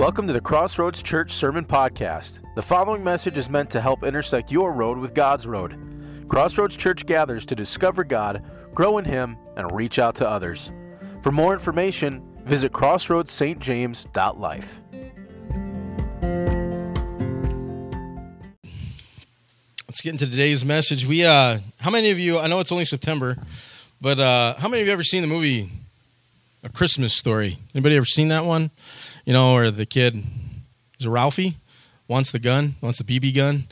[0.00, 2.40] Welcome to the Crossroads Church Sermon Podcast.
[2.54, 5.78] The following message is meant to help intersect your road with God's road.
[6.26, 8.42] Crossroads Church gathers to discover God,
[8.74, 10.72] grow in Him, and reach out to others.
[11.22, 14.80] For more information, visit crossroadsstjames.life.
[19.86, 21.04] Let's get into today's message.
[21.04, 22.38] We, uh, how many of you?
[22.38, 23.36] I know it's only September,
[24.00, 25.70] but uh, how many of you ever seen the movie
[26.64, 27.58] A Christmas Story?
[27.74, 28.70] Anybody ever seen that one?
[29.30, 30.24] You know, where the kid
[30.98, 31.54] is Ralphie
[32.08, 33.68] wants the gun, wants the BB gun.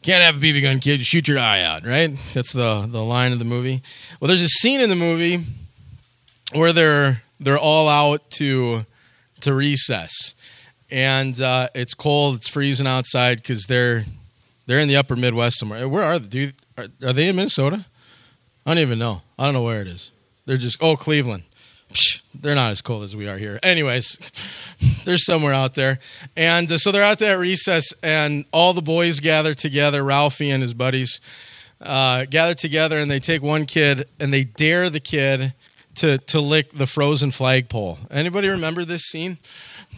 [0.00, 1.02] Can't have a BB gun, kid.
[1.02, 2.16] Shoot your eye out, right?
[2.32, 3.82] That's the the line of the movie.
[4.18, 5.44] Well, there's a scene in the movie
[6.54, 8.86] where they're they're all out to
[9.42, 10.34] to recess,
[10.90, 12.36] and uh, it's cold.
[12.36, 14.06] It's freezing outside because they're
[14.64, 15.86] they're in the upper Midwest somewhere.
[15.90, 16.26] Where are they?
[16.26, 17.84] Dude, are, are they in Minnesota?
[18.64, 19.20] I don't even know.
[19.38, 20.12] I don't know where it is.
[20.46, 21.42] They're just oh Cleveland.
[22.34, 23.58] They're not as cold as we are here.
[23.62, 24.30] Anyways,
[25.04, 25.98] they're somewhere out there,
[26.36, 30.02] and uh, so they're out there at recess, and all the boys gather together.
[30.04, 31.20] Ralphie and his buddies
[31.80, 35.54] uh, gather together, and they take one kid and they dare the kid
[35.96, 37.98] to to lick the frozen flagpole.
[38.10, 39.38] Anybody remember this scene?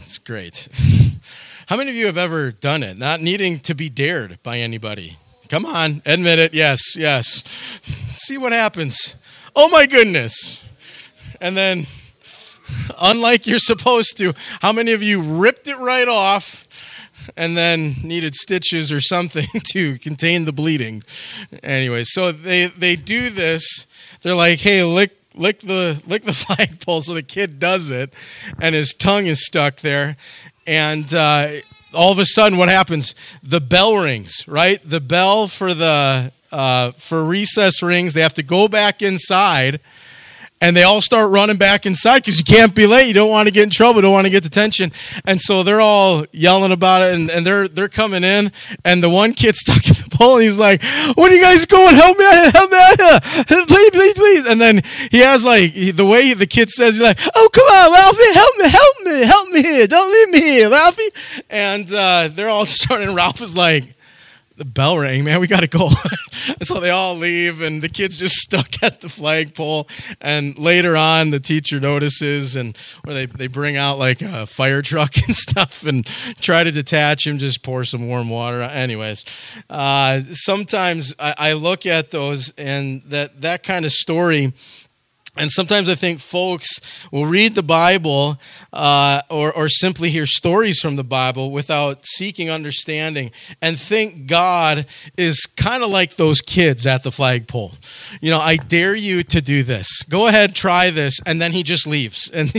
[0.00, 0.68] It's great.
[1.66, 5.18] How many of you have ever done it, not needing to be dared by anybody?
[5.48, 6.54] Come on, admit it.
[6.54, 7.44] Yes, yes.
[8.12, 9.16] See what happens.
[9.54, 10.60] Oh my goodness.
[11.40, 11.86] And then,
[13.00, 16.66] unlike you're supposed to, how many of you ripped it right off
[17.36, 21.02] and then needed stitches or something to contain the bleeding?
[21.62, 23.86] Anyway, so they, they do this.
[24.22, 27.02] They're like, hey, lick lick the lick the flagpole.
[27.02, 28.12] So the kid does it
[28.60, 30.16] and his tongue is stuck there.
[30.66, 31.52] And uh,
[31.94, 33.14] all of a sudden what happens?
[33.42, 34.80] The bell rings right?
[34.84, 38.14] The bell for the uh, for recess rings.
[38.14, 39.80] They have to go back inside
[40.60, 43.06] and they all start running back inside because you can't be late.
[43.08, 44.00] You don't want to get in trouble.
[44.00, 44.92] Don't want to get detention.
[45.24, 48.50] And so they're all yelling about it, and, and they're they're coming in.
[48.84, 50.82] And the one kid stuck to the pole, and he's like,
[51.14, 51.94] "What are you guys going?
[51.94, 52.24] Help me!
[52.24, 53.64] Help me!
[53.66, 57.18] Please, please, please!" And then he has like the way the kid says, "He's like,
[57.34, 59.86] oh come on, Ralphie, help me, help me, help me here!
[59.86, 61.10] Don't leave me here, Ralphie!"
[61.50, 63.14] And uh, they're all starting.
[63.14, 63.84] Ralph is like
[64.58, 65.40] the bell rang, man.
[65.40, 65.88] We got to go.
[66.62, 69.88] so they all leave, and the kid's just stuck at the flagpole.
[70.20, 74.82] And later on, the teacher notices, and where they, they bring out like a fire
[74.82, 76.04] truck and stuff and
[76.40, 78.60] try to detach him, just pour some warm water.
[78.62, 79.24] Anyways,
[79.70, 84.52] uh, sometimes I, I look at those, and that, that kind of story
[85.38, 86.80] and sometimes I think folks
[87.12, 88.38] will read the Bible
[88.72, 93.30] uh, or, or simply hear stories from the Bible without seeking understanding
[93.62, 97.74] and think God is kind of like those kids at the flagpole.
[98.20, 100.02] You know, I dare you to do this.
[100.02, 101.20] Go ahead, try this.
[101.24, 102.30] And then he just leaves.
[102.38, 102.52] And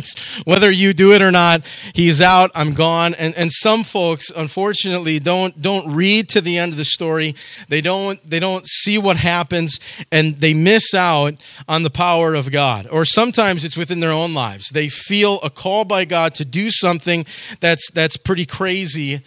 [0.43, 1.61] whether you do it or not,
[1.93, 3.13] he's out, I'm gone.
[3.13, 7.33] And, and some folks, unfortunately, don't, don't read to the end of the story.
[7.69, 9.79] They don't, they don't see what happens
[10.11, 11.35] and they miss out
[11.67, 12.68] on the power of God.
[12.69, 14.69] God, or sometimes it's within their own lives.
[14.69, 17.25] They feel a call by God to do something
[17.61, 19.21] that's that's pretty crazy,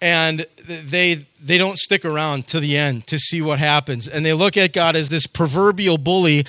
[0.00, 4.32] and they they don't stick around to the end to see what happens, and they
[4.32, 6.46] look at God as this proverbial bully,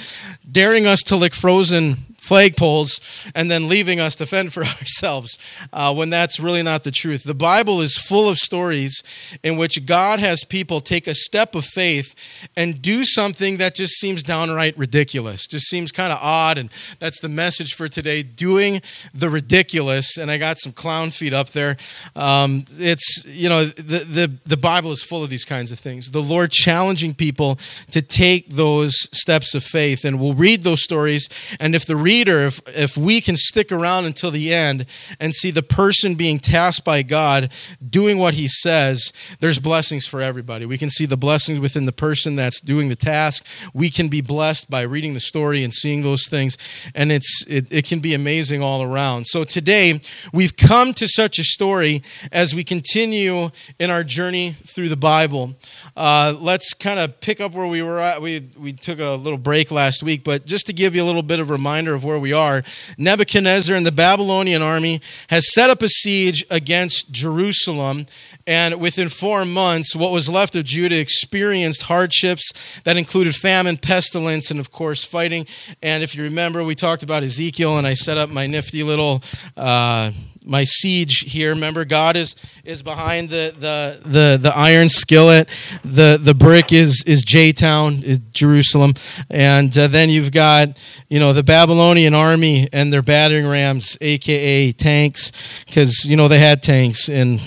[0.49, 2.99] daring us to lick frozen flagpoles
[3.35, 5.37] and then leaving us to fend for ourselves
[5.71, 7.23] uh, when that's really not the truth.
[7.23, 9.03] The Bible is full of stories
[9.43, 12.15] in which God has people take a step of faith
[12.55, 16.57] and do something that just seems downright ridiculous, just seems kind of odd.
[16.57, 16.69] And
[16.99, 18.81] that's the message for today doing
[19.13, 20.17] the ridiculous.
[20.17, 21.77] And I got some clown feet up there.
[22.15, 26.11] Um, it's, you know, the, the, the Bible is full of these kinds of things.
[26.11, 27.59] The Lord challenging people
[27.91, 30.03] to take those steps of faith.
[30.03, 31.29] And we'll read those stories.
[31.59, 34.85] And if the reader, if, if we can stick around until the end
[35.19, 37.51] and see the person being tasked by God
[37.87, 40.65] doing what he says, there's blessings for everybody.
[40.65, 43.45] We can see the blessings within the person that's doing the task.
[43.73, 46.57] We can be blessed by reading the story and seeing those things,
[46.93, 49.25] and it's it, it can be amazing all around.
[49.25, 50.01] So today,
[50.31, 52.01] we've come to such a story
[52.31, 55.55] as we continue in our journey through the Bible.
[55.95, 58.21] Uh, let's kind of pick up where we were at.
[58.21, 61.23] We, we took a little break last week, but just to give you a little
[61.23, 62.63] bit of reminder of where we are,
[62.97, 68.05] Nebuchadnezzar and the Babylonian army has set up a siege against Jerusalem.
[68.47, 72.53] And within four months, what was left of Judah experienced hardships
[72.83, 75.47] that included famine, pestilence, and of course, fighting.
[75.81, 79.23] And if you remember, we talked about Ezekiel, and I set up my nifty little.
[79.57, 80.11] Uh,
[80.45, 81.49] my siege here.
[81.49, 85.49] Remember, God is is behind the the the, the iron skillet.
[85.83, 88.93] The the brick is is J Town, Jerusalem,
[89.29, 90.77] and uh, then you've got
[91.09, 95.31] you know the Babylonian army and their battering rams, aka tanks,
[95.65, 97.39] because you know they had tanks in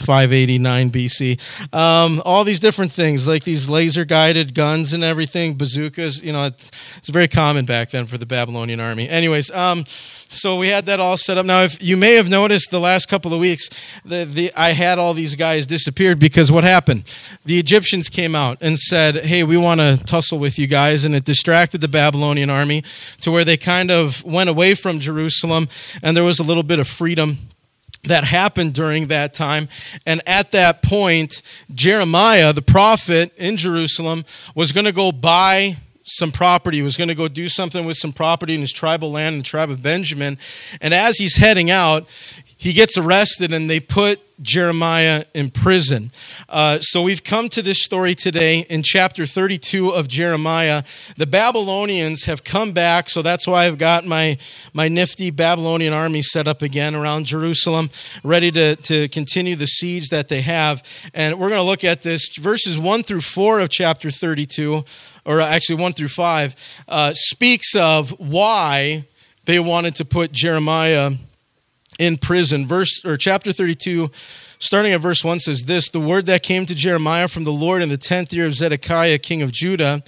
[0.00, 1.74] 589 BC.
[1.74, 6.22] Um, all these different things, like these laser guided guns and everything, bazookas.
[6.22, 9.08] You know, it's, it's, very common back then for the Babylonian army.
[9.08, 9.84] Anyways, um,
[10.28, 11.44] so we had that all set up.
[11.44, 13.68] Now, if you may have noticed the last couple of weeks,
[14.04, 17.02] the, the I had all these guys disappeared because what happened?
[17.44, 21.14] The Egyptians came out and said, "Hey, we want to tussle with you guys," and
[21.14, 22.84] it distracted the Babylonian army
[23.20, 25.68] to where they kind of went away from Jerusalem,
[26.02, 27.38] and there was a little bit of freedom
[28.04, 29.68] that happened during that time.
[30.06, 31.42] And at that point,
[31.72, 34.24] Jeremiah, the prophet in Jerusalem,
[34.54, 36.78] was going to go buy some property.
[36.78, 39.42] He was going to go do something with some property in his tribal land the
[39.42, 40.38] tribe of Benjamin.
[40.80, 42.06] And as he's heading out,
[42.60, 46.10] he gets arrested and they put Jeremiah in prison.
[46.46, 50.82] Uh, so we've come to this story today in chapter 32 of Jeremiah.
[51.16, 54.36] The Babylonians have come back, so that's why I've got my,
[54.74, 57.88] my nifty Babylonian army set up again around Jerusalem,
[58.22, 60.82] ready to, to continue the siege that they have.
[61.14, 62.28] And we're going to look at this.
[62.36, 64.84] Verses 1 through 4 of chapter 32,
[65.24, 66.54] or actually 1 through 5,
[66.88, 69.06] uh, speaks of why
[69.46, 71.12] they wanted to put Jeremiah
[72.00, 72.66] in prison.
[72.66, 74.10] Verse or chapter 32
[74.58, 77.80] starting at verse 1 says this, the word that came to Jeremiah from the Lord
[77.80, 80.02] in the 10th year of Zedekiah king of Judah,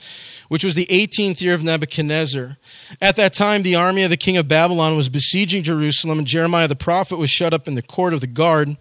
[0.49, 2.59] which was the 18th year of Nebuchadnezzar.
[3.01, 6.69] At that time the army of the king of Babylon was besieging Jerusalem and Jeremiah
[6.69, 8.77] the prophet was shut up in the court of the guard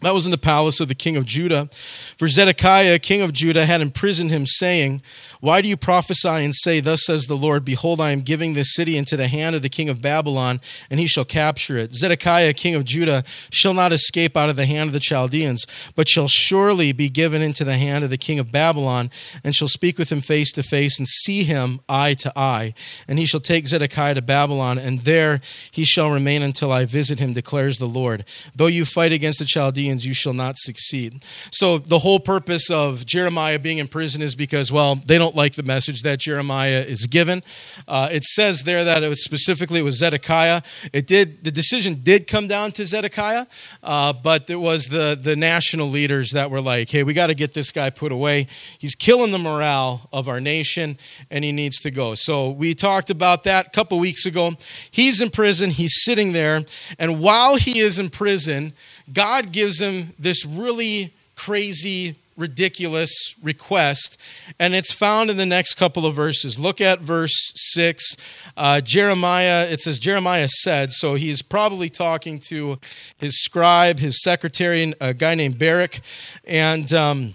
[0.00, 1.68] that was in the palace of the king of Judah.
[2.16, 5.02] For Zedekiah, king of Judah, had imprisoned him, saying,
[5.40, 8.74] Why do you prophesy and say, Thus says the Lord, Behold, I am giving this
[8.74, 11.94] city into the hand of the king of Babylon, and he shall capture it.
[11.94, 16.08] Zedekiah, king of Judah, shall not escape out of the hand of the Chaldeans, but
[16.08, 19.10] shall surely be given into the hand of the king of Babylon,
[19.44, 22.74] and shall speak with him face to face, and see him eye to eye.
[23.06, 25.40] And he shall take Zedekiah to Babylon, and there
[25.70, 28.24] he shall remain until I visit him, declares the Lord.
[28.54, 31.24] Though you fight against the Chaldeans, you shall not succeed.
[31.52, 35.54] So the whole purpose of Jeremiah being in prison is because, well, they don't like
[35.54, 37.42] the message that Jeremiah is given.
[37.86, 40.62] Uh, it says there that it was specifically it was Zedekiah.
[40.92, 43.46] It did the decision did come down to Zedekiah,
[43.82, 47.34] uh, but it was the the national leaders that were like, hey, we got to
[47.34, 48.46] get this guy put away.
[48.78, 50.98] He's killing the morale of our nation,
[51.30, 52.14] and he needs to go.
[52.14, 54.52] So we talked about that a couple weeks ago.
[54.90, 55.70] He's in prison.
[55.70, 56.64] He's sitting there,
[56.98, 58.72] and while he is in prison.
[59.12, 64.16] God gives him this really crazy, ridiculous request,
[64.58, 66.58] and it's found in the next couple of verses.
[66.58, 68.16] Look at verse 6.
[68.56, 72.78] Uh, Jeremiah, it says, Jeremiah said, so he's probably talking to
[73.16, 76.00] his scribe, his secretary, a guy named Baruch,
[76.44, 77.34] and um,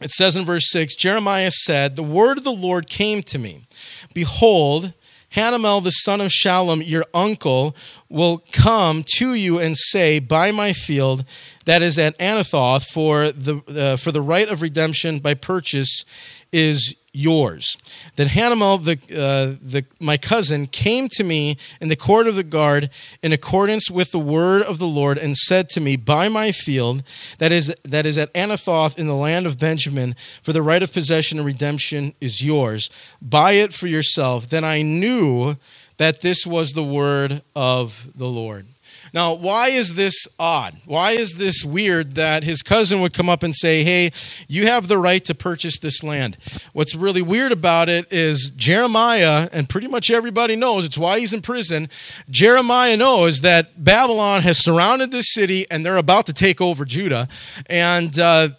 [0.00, 3.66] it says in verse 6 Jeremiah said, The word of the Lord came to me.
[4.12, 4.92] Behold,
[5.36, 7.76] Hanamel, the son of Shallum, your uncle,
[8.08, 11.24] will come to you and say, Buy my field
[11.66, 16.06] that is at Anathoth, for the, uh, for the right of redemption by purchase
[16.52, 17.76] is yours.
[18.16, 22.42] Then Hanamel, the, uh, the, my cousin, came to me in the court of the
[22.42, 22.90] guard
[23.22, 27.02] in accordance with the word of the Lord and said to me, Buy my field
[27.38, 30.92] that is, that is at Anathoth in the land of Benjamin, for the right of
[30.92, 32.90] possession and redemption is yours.
[33.22, 34.48] Buy it for yourself.
[34.48, 35.56] Then I knew
[35.96, 38.66] that this was the word of the Lord.
[39.12, 40.76] Now, why is this odd?
[40.84, 44.12] Why is this weird that his cousin would come up and say, Hey,
[44.48, 46.36] you have the right to purchase this land?
[46.72, 51.32] What's really weird about it is Jeremiah, and pretty much everybody knows, it's why he's
[51.32, 51.88] in prison.
[52.30, 57.28] Jeremiah knows that Babylon has surrounded this city and they're about to take over Judah.
[57.66, 58.50] And, uh,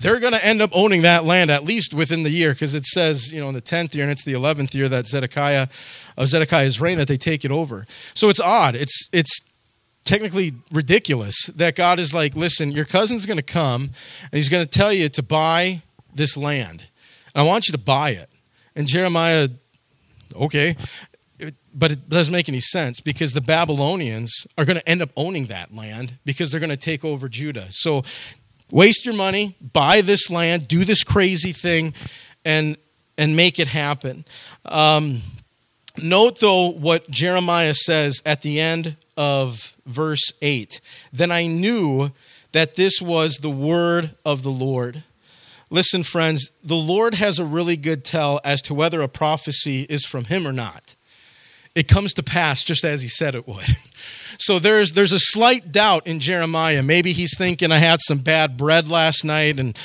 [0.00, 2.84] they're going to end up owning that land at least within the year because it
[2.84, 5.68] says, you know, in the 10th year and it's the 11th year that Zedekiah
[6.16, 7.86] of Zedekiah's reign that they take it over.
[8.14, 8.74] So it's odd.
[8.74, 9.40] It's it's
[10.04, 13.82] technically ridiculous that God is like, listen, your cousin's going to come
[14.22, 15.82] and he's going to tell you to buy
[16.14, 16.84] this land.
[17.34, 18.30] And I want you to buy it.
[18.76, 19.48] And Jeremiah,
[20.34, 20.76] okay.
[21.74, 25.46] But it doesn't make any sense because the Babylonians are going to end up owning
[25.46, 27.66] that land because they're going to take over Judah.
[27.70, 28.04] So
[28.70, 31.94] waste your money, buy this land, do this crazy thing,
[32.44, 32.76] and
[33.16, 34.24] and make it happen.
[34.64, 35.22] Um,
[36.02, 40.80] note though what Jeremiah says at the end of verse 8.
[41.12, 42.10] Then I knew
[42.52, 45.02] that this was the word of the Lord.
[45.70, 50.04] Listen, friends, the Lord has a really good tell as to whether a prophecy is
[50.04, 50.94] from him or not.
[51.74, 53.66] it comes to pass just as he said it would.
[54.36, 56.82] So there's there's a slight doubt in Jeremiah.
[56.82, 59.78] Maybe he's thinking I had some bad bread last night and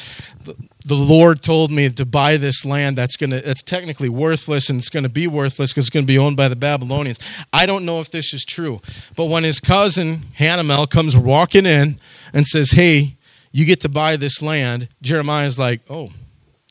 [0.85, 4.79] the, Lord told me to buy this land that's going to that's technically worthless and
[4.79, 7.19] it's going to be worthless because it's going to be owned by the Babylonians.
[7.51, 8.79] I don't know if this is true.
[9.15, 11.99] But when his cousin Hanamel comes walking in
[12.33, 13.17] and says, "Hey,
[13.51, 16.11] you get to buy this land." Jeremiah's like, "Oh,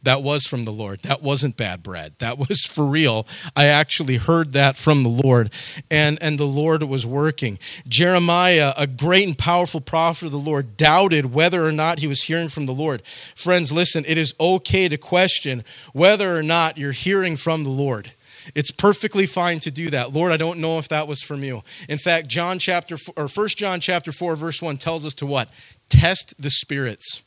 [0.08, 1.00] that was from the Lord.
[1.02, 2.14] That wasn't bad bread.
[2.18, 3.26] That was for real.
[3.54, 5.50] I actually heard that from the Lord,
[5.90, 7.58] and, and the Lord was working.
[7.86, 12.22] Jeremiah, a great and powerful prophet of the Lord, doubted whether or not he was
[12.22, 13.02] hearing from the Lord.
[13.34, 15.62] Friends, listen, it is okay to question
[15.92, 18.12] whether or not you're hearing from the Lord.
[18.54, 20.14] It's perfectly fine to do that.
[20.14, 21.62] Lord, I don't know if that was from you.
[21.86, 25.50] In fact, John chapter or 1 John chapter 4 verse 1 tells us to what?
[25.90, 27.22] Test the spirits.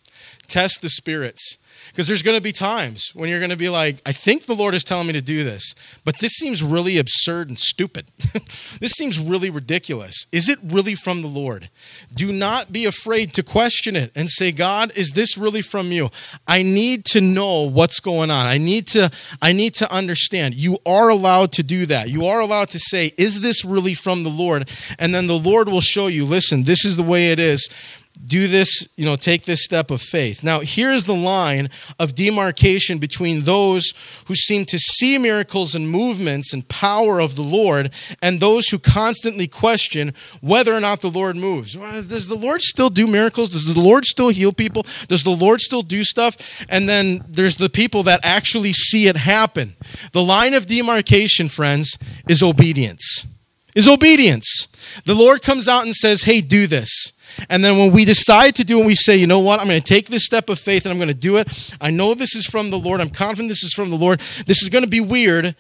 [0.52, 1.58] Test the spirits.
[1.88, 4.56] Because there's going to be times when you're going to be like, I think the
[4.56, 8.08] Lord is telling me to do this, but this seems really absurd and stupid.
[8.80, 10.26] this seems really ridiculous.
[10.32, 11.70] Is it really from the Lord?
[12.14, 16.12] Do not be afraid to question it and say, God, is this really from you?
[16.48, 18.46] I need to know what's going on.
[18.46, 20.56] I need to I need to understand.
[20.56, 22.10] You are allowed to do that.
[22.10, 24.70] You are allowed to say, is this really from the Lord?
[24.98, 27.70] And then the Lord will show you, listen, this is the way it is
[28.26, 30.44] do this, you know, take this step of faith.
[30.44, 33.94] Now, here's the line of demarcation between those
[34.26, 37.92] who seem to see miracles and movements and power of the Lord
[38.22, 41.74] and those who constantly question whether or not the Lord moves.
[41.74, 43.50] Does the Lord still do miracles?
[43.50, 44.86] Does the Lord still heal people?
[45.08, 46.38] Does the Lord still do stuff?
[46.70, 49.76] And then there's the people that actually see it happen.
[50.12, 51.98] The line of demarcation, friends,
[52.30, 53.26] is obedience.
[53.74, 54.68] Is obedience.
[55.06, 57.14] The Lord comes out and says, "Hey, do this."
[57.50, 59.82] And then when we decide to do and we say, you know what, I'm going
[59.82, 61.76] to take this step of faith and I'm going to do it.
[61.80, 63.02] I know this is from the Lord.
[63.02, 64.20] I'm confident this is from the Lord.
[64.46, 65.56] This is going to be weird.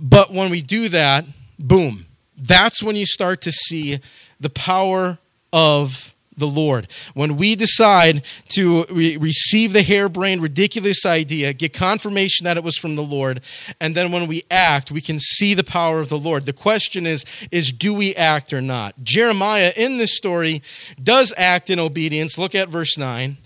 [0.00, 1.24] But when we do that,
[1.58, 2.06] boom,
[2.36, 4.00] that's when you start to see
[4.40, 5.18] the power
[5.52, 6.88] of the Lord.
[7.14, 12.76] When we decide to re- receive the harebrained, ridiculous idea, get confirmation that it was
[12.76, 13.40] from the Lord,
[13.80, 16.46] and then when we act, we can see the power of the Lord.
[16.46, 19.02] The question is, is do we act or not?
[19.02, 20.62] Jeremiah in this story
[21.02, 22.38] does act in obedience.
[22.38, 23.36] Look at verse 9.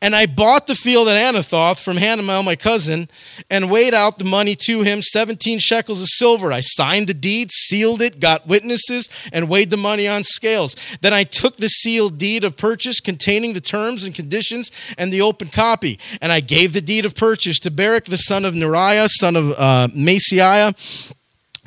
[0.00, 3.08] And I bought the field at Anathoth from Hanamel, my cousin,
[3.50, 6.52] and weighed out the money to him, 17 shekels of silver.
[6.52, 10.76] I signed the deed, sealed it, got witnesses, and weighed the money on scales.
[11.00, 15.22] Then I took the sealed deed of purchase containing the terms and conditions and the
[15.22, 15.98] open copy.
[16.20, 19.52] And I gave the deed of purchase to Baruch, the son of Neriah, son of
[19.52, 20.74] uh, Maaseiah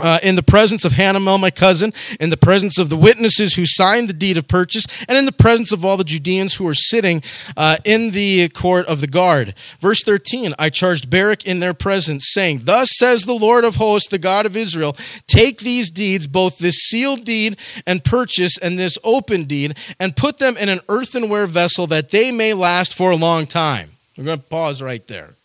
[0.01, 3.65] uh, in the presence of Hanamel, my cousin, in the presence of the witnesses who
[3.65, 6.73] signed the deed of purchase, and in the presence of all the Judeans who were
[6.73, 7.21] sitting
[7.55, 9.53] uh, in the court of the guard.
[9.79, 14.09] Verse 13 I charged Baruch in their presence, saying, Thus says the Lord of hosts,
[14.09, 14.95] the God of Israel,
[15.27, 20.37] take these deeds, both this sealed deed and purchase, and this open deed, and put
[20.37, 23.91] them in an earthenware vessel that they may last for a long time.
[24.17, 25.35] We're going to pause right there.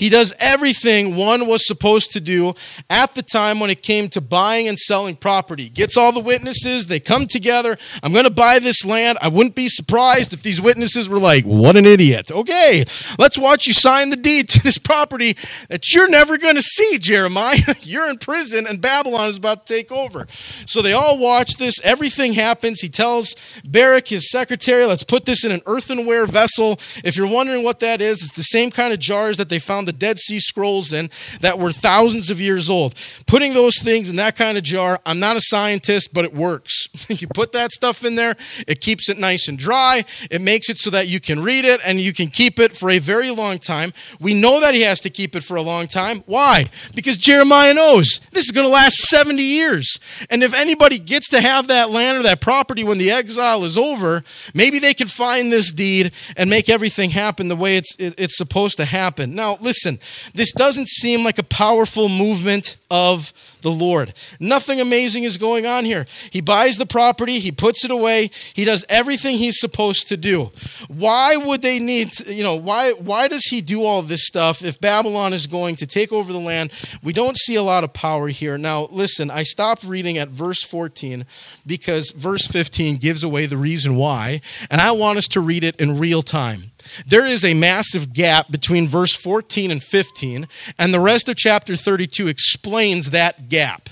[0.00, 2.54] He does everything one was supposed to do
[2.88, 5.68] at the time when it came to buying and selling property.
[5.68, 7.76] Gets all the witnesses, they come together.
[8.02, 9.18] I'm going to buy this land.
[9.20, 12.30] I wouldn't be surprised if these witnesses were like, What an idiot.
[12.32, 12.86] Okay,
[13.18, 15.36] let's watch you sign the deed to this property
[15.68, 17.58] that you're never going to see, Jeremiah.
[17.82, 20.26] you're in prison and Babylon is about to take over.
[20.64, 21.78] So they all watch this.
[21.84, 22.80] Everything happens.
[22.80, 26.80] He tells Baruch, his secretary, Let's put this in an earthenware vessel.
[27.04, 29.89] If you're wondering what that is, it's the same kind of jars that they found
[29.90, 32.94] the Dead Sea Scrolls in that were thousands of years old.
[33.26, 36.86] Putting those things in that kind of jar, I'm not a scientist, but it works.
[37.08, 38.36] you put that stuff in there,
[38.68, 40.04] it keeps it nice and dry.
[40.30, 42.88] It makes it so that you can read it and you can keep it for
[42.88, 43.92] a very long time.
[44.20, 46.22] We know that he has to keep it for a long time.
[46.26, 46.66] Why?
[46.94, 49.98] Because Jeremiah knows this is going to last 70 years.
[50.30, 53.76] And if anybody gets to have that land or that property when the exile is
[53.76, 54.22] over,
[54.54, 58.76] maybe they can find this deed and make everything happen the way it's, it's supposed
[58.76, 59.34] to happen.
[59.34, 59.98] Now, listen listen,
[60.34, 63.32] this doesn't seem like a powerful movement of
[63.62, 64.14] the Lord.
[64.38, 66.06] Nothing amazing is going on here.
[66.30, 70.50] He buys the property, he puts it away, he does everything he's supposed to do.
[70.88, 74.62] Why would they need, to, you know, why why does he do all this stuff
[74.62, 76.72] if Babylon is going to take over the land?
[77.02, 78.58] We don't see a lot of power here.
[78.58, 81.24] Now, listen, I stopped reading at verse 14
[81.66, 85.76] because verse 15 gives away the reason why, and I want us to read it
[85.76, 86.69] in real time.
[87.06, 91.76] There is a massive gap between verse 14 and 15, and the rest of chapter
[91.76, 93.88] 32 explains that gap.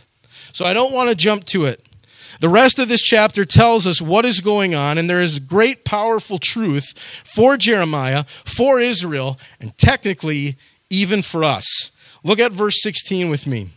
[0.52, 1.84] So I don't want to jump to it.
[2.40, 5.84] The rest of this chapter tells us what is going on, and there is great,
[5.84, 10.56] powerful truth for Jeremiah, for Israel, and technically
[10.88, 11.90] even for us.
[12.22, 13.70] Look at verse 16 with me.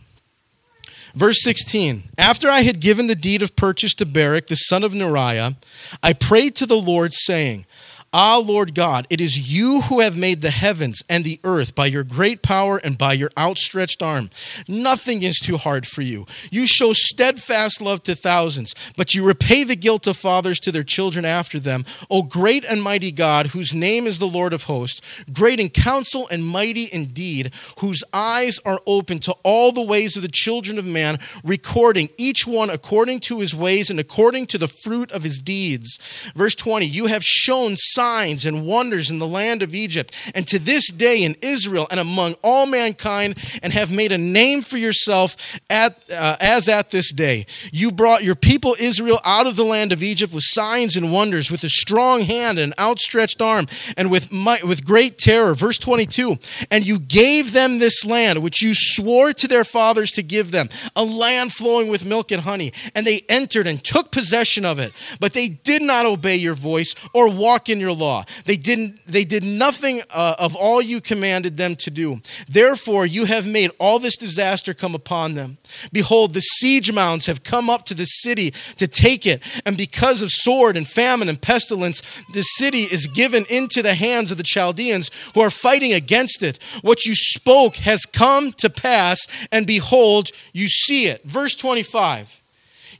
[1.14, 4.92] Verse 16 After I had given the deed of purchase to Baruch, the son of
[4.92, 5.56] Neriah,
[6.02, 7.66] I prayed to the Lord, saying,
[8.14, 11.86] Ah, Lord God, it is you who have made the heavens and the earth by
[11.86, 14.28] your great power and by your outstretched arm.
[14.68, 16.26] Nothing is too hard for you.
[16.50, 20.82] You show steadfast love to thousands, but you repay the guilt of fathers to their
[20.82, 21.86] children after them.
[22.10, 25.00] O great and mighty God, whose name is the Lord of hosts,
[25.32, 30.16] great in counsel and mighty in deed, whose eyes are open to all the ways
[30.16, 34.58] of the children of man, recording each one according to his ways and according to
[34.58, 35.98] the fruit of his deeds.
[36.34, 40.90] Verse 20 You have shown and wonders in the land of Egypt, and to this
[40.90, 45.36] day in Israel and among all mankind, and have made a name for yourself
[45.70, 47.46] at, uh, as at this day.
[47.72, 51.50] You brought your people Israel out of the land of Egypt with signs and wonders,
[51.50, 53.66] with a strong hand and outstretched arm,
[53.96, 55.54] and with, might, with great terror.
[55.54, 56.38] Verse 22
[56.70, 60.68] And you gave them this land, which you swore to their fathers to give them,
[60.96, 62.72] a land flowing with milk and honey.
[62.94, 66.94] And they entered and took possession of it, but they did not obey your voice
[67.12, 68.24] or walk in your law.
[68.44, 72.20] They didn't they did nothing uh, of all you commanded them to do.
[72.48, 75.58] Therefore you have made all this disaster come upon them.
[75.92, 80.22] Behold, the siege mounds have come up to the city to take it, and because
[80.22, 84.42] of sword and famine and pestilence, the city is given into the hands of the
[84.42, 86.58] Chaldeans who are fighting against it.
[86.82, 89.20] What you spoke has come to pass,
[89.50, 91.24] and behold, you see it.
[91.24, 92.42] Verse 25.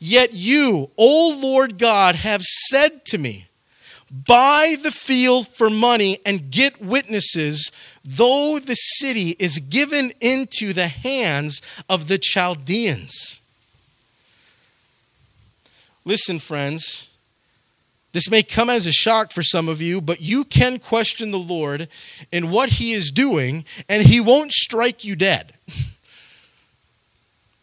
[0.05, 3.47] Yet you, O Lord God, have said to me,
[4.13, 7.73] Buy the field for money and get witnesses,
[8.05, 13.41] though the city is given into the hands of the Chaldeans.
[16.05, 17.09] Listen, friends,
[18.13, 21.39] this may come as a shock for some of you, but you can question the
[21.39, 21.89] Lord
[22.31, 25.55] in what he is doing, and he won't strike you dead.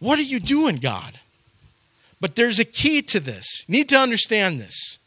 [0.02, 1.20] What are you doing, God?
[2.22, 3.66] But there's a key to this.
[3.68, 4.99] You need to understand this.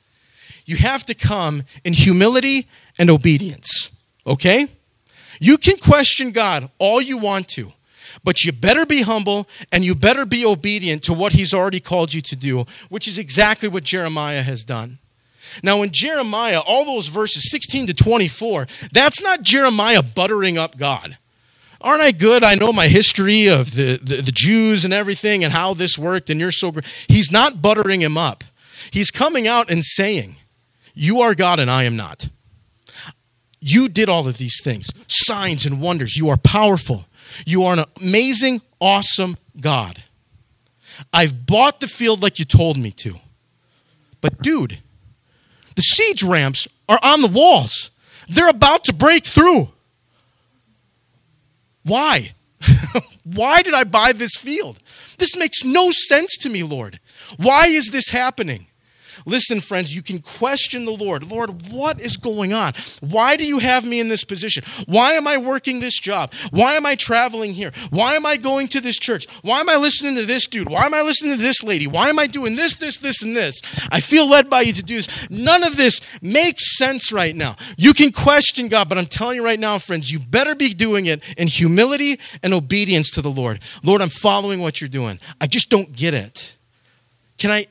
[0.64, 3.90] You have to come in humility and obedience.
[4.26, 4.68] Okay?
[5.40, 7.72] You can question God all you want to,
[8.22, 12.14] but you better be humble and you better be obedient to what He's already called
[12.14, 14.98] you to do, which is exactly what Jeremiah has done.
[15.62, 21.18] Now, in Jeremiah, all those verses 16 to 24, that's not Jeremiah buttering up God.
[21.80, 22.44] Aren't I good?
[22.44, 26.30] I know my history of the, the, the Jews and everything and how this worked,
[26.30, 26.86] and you're so great.
[27.08, 28.44] He's not buttering him up.
[28.92, 30.36] He's coming out and saying,
[30.94, 32.28] You are God and I am not.
[33.60, 36.16] You did all of these things signs and wonders.
[36.16, 37.06] You are powerful.
[37.46, 40.02] You are an amazing, awesome God.
[41.12, 43.16] I've bought the field like you told me to.
[44.20, 44.78] But, dude,
[45.76, 47.90] the siege ramps are on the walls.
[48.28, 49.68] They're about to break through.
[51.82, 52.34] Why?
[53.24, 54.78] Why did I buy this field?
[55.18, 57.00] This makes no sense to me, Lord.
[57.36, 58.66] Why is this happening?
[59.26, 61.24] Listen, friends, you can question the Lord.
[61.24, 62.72] Lord, what is going on?
[63.00, 64.64] Why do you have me in this position?
[64.86, 66.32] Why am I working this job?
[66.50, 67.72] Why am I traveling here?
[67.90, 69.26] Why am I going to this church?
[69.42, 70.68] Why am I listening to this dude?
[70.68, 71.86] Why am I listening to this lady?
[71.86, 73.60] Why am I doing this, this, this, and this?
[73.90, 75.08] I feel led by you to do this.
[75.30, 77.56] None of this makes sense right now.
[77.76, 81.06] You can question God, but I'm telling you right now, friends, you better be doing
[81.06, 83.60] it in humility and obedience to the Lord.
[83.82, 85.18] Lord, I'm following what you're doing.
[85.40, 86.56] I just don't get it.
[87.38, 87.66] Can I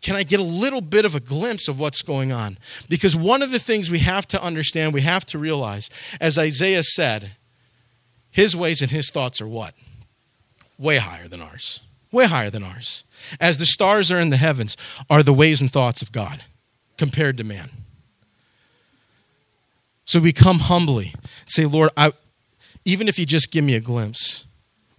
[0.00, 2.58] can I get a little bit of a glimpse of what's going on?
[2.88, 6.82] Because one of the things we have to understand, we have to realize, as Isaiah
[6.82, 7.32] said,
[8.30, 9.74] his ways and his thoughts are what?
[10.78, 11.80] Way higher than ours.
[12.10, 13.04] Way higher than ours.
[13.40, 14.76] As the stars are in the heavens,
[15.08, 16.42] are the ways and thoughts of God
[16.96, 17.70] compared to man.
[20.04, 21.14] So we come humbly,
[21.46, 22.12] say, Lord, I,
[22.84, 24.44] even if you just give me a glimpse,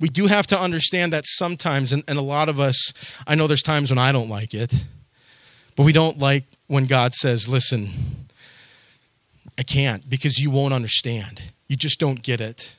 [0.02, 2.92] we do have to understand that sometimes, and, and a lot of us,
[3.28, 4.84] I know there's times when I don't like it,
[5.76, 7.92] but we don't like when God says, listen,
[9.58, 11.42] I can't because you won't understand.
[11.68, 12.76] You just don't get it.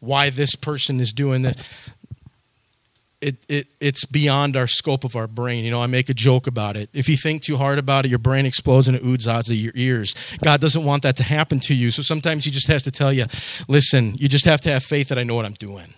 [0.00, 1.56] Why this person is doing this.
[3.20, 5.64] It, it, it's beyond our scope of our brain.
[5.64, 6.88] You know, I make a joke about it.
[6.92, 9.56] If you think too hard about it, your brain explodes and it oods out of
[9.56, 10.14] your ears.
[10.42, 11.90] God doesn't want that to happen to you.
[11.90, 13.26] So sometimes He just has to tell you,
[13.68, 15.94] listen, you just have to have faith that I know what I'm doing.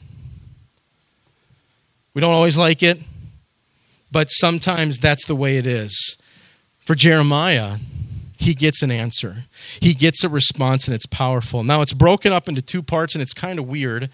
[2.18, 2.98] We don't always like it,
[4.10, 6.18] but sometimes that's the way it is.
[6.80, 7.76] For Jeremiah,
[8.36, 9.44] he gets an answer.
[9.78, 11.62] He gets a response and it's powerful.
[11.62, 14.10] Now it's broken up into two parts and it's kind of weird.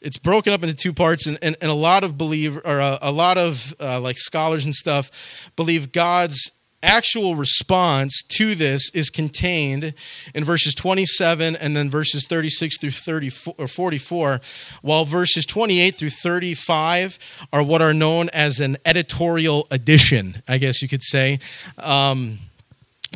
[0.00, 2.98] It's broken up into two parts, and, and, and a lot of believe or a,
[3.00, 6.50] a lot of uh, like scholars and stuff believe God's
[6.84, 9.94] actual response to this is contained
[10.34, 14.40] in verses 27 and then verses 36 through 34 or 44,
[14.82, 17.18] while verses 28 through 35
[17.52, 21.38] are what are known as an editorial addition, I guess you could say.
[21.78, 22.38] Um,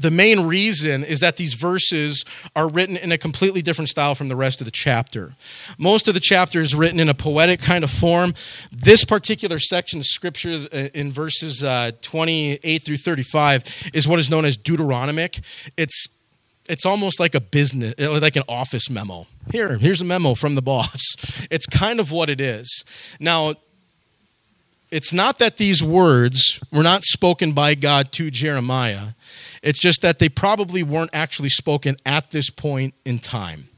[0.01, 4.29] the main reason is that these verses are written in a completely different style from
[4.29, 5.35] the rest of the chapter.
[5.79, 8.35] Most of the chapter is written in a poetic kind of form.
[8.73, 14.31] This particular section of scripture uh, in verses uh, 28 through 35 is what is
[14.31, 15.43] known as Deuteronomic.
[15.77, 16.09] It's
[16.69, 19.27] it's almost like a business uh, like an office memo.
[19.51, 21.17] Here, here's a memo from the boss.
[21.51, 22.85] It's kind of what it is.
[23.19, 23.55] Now,
[24.91, 29.09] it's not that these words were not spoken by God to Jeremiah.
[29.63, 33.69] It's just that they probably weren't actually spoken at this point in time.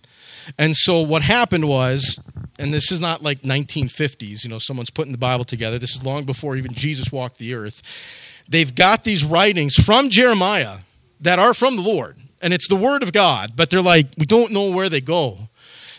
[0.58, 2.20] And so what happened was,
[2.58, 5.78] and this is not like 1950s, you know, someone's putting the Bible together.
[5.78, 7.82] This is long before even Jesus walked the earth.
[8.48, 10.78] They've got these writings from Jeremiah
[11.20, 14.26] that are from the Lord, and it's the word of God, but they're like, we
[14.26, 15.48] don't know where they go.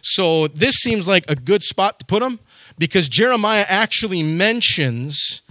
[0.02, 2.40] So this seems like a good spot to put them
[2.78, 5.42] because Jeremiah actually mentions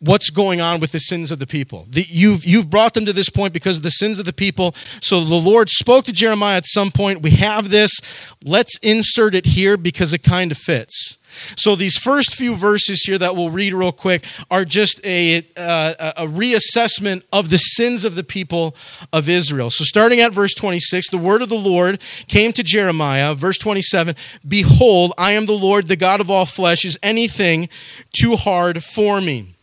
[0.00, 1.86] what's going on with the sins of the people.
[1.90, 4.72] The, you've, you've brought them to this point because of the sins of the people.
[5.00, 7.22] So the Lord spoke to Jeremiah at some point.
[7.22, 8.00] We have this.
[8.44, 11.17] Let's insert it here because it kind of fits.
[11.56, 16.12] So these first few verses here that we'll read real quick are just a, uh,
[16.16, 18.74] a reassessment of the sins of the people
[19.12, 19.70] of Israel.
[19.70, 23.34] So starting at verse 26, the word of the Lord came to Jeremiah.
[23.34, 24.14] Verse 27,
[24.46, 26.84] Behold, I am the Lord, the God of all flesh.
[26.84, 27.68] Is anything
[28.12, 29.54] too hard for me?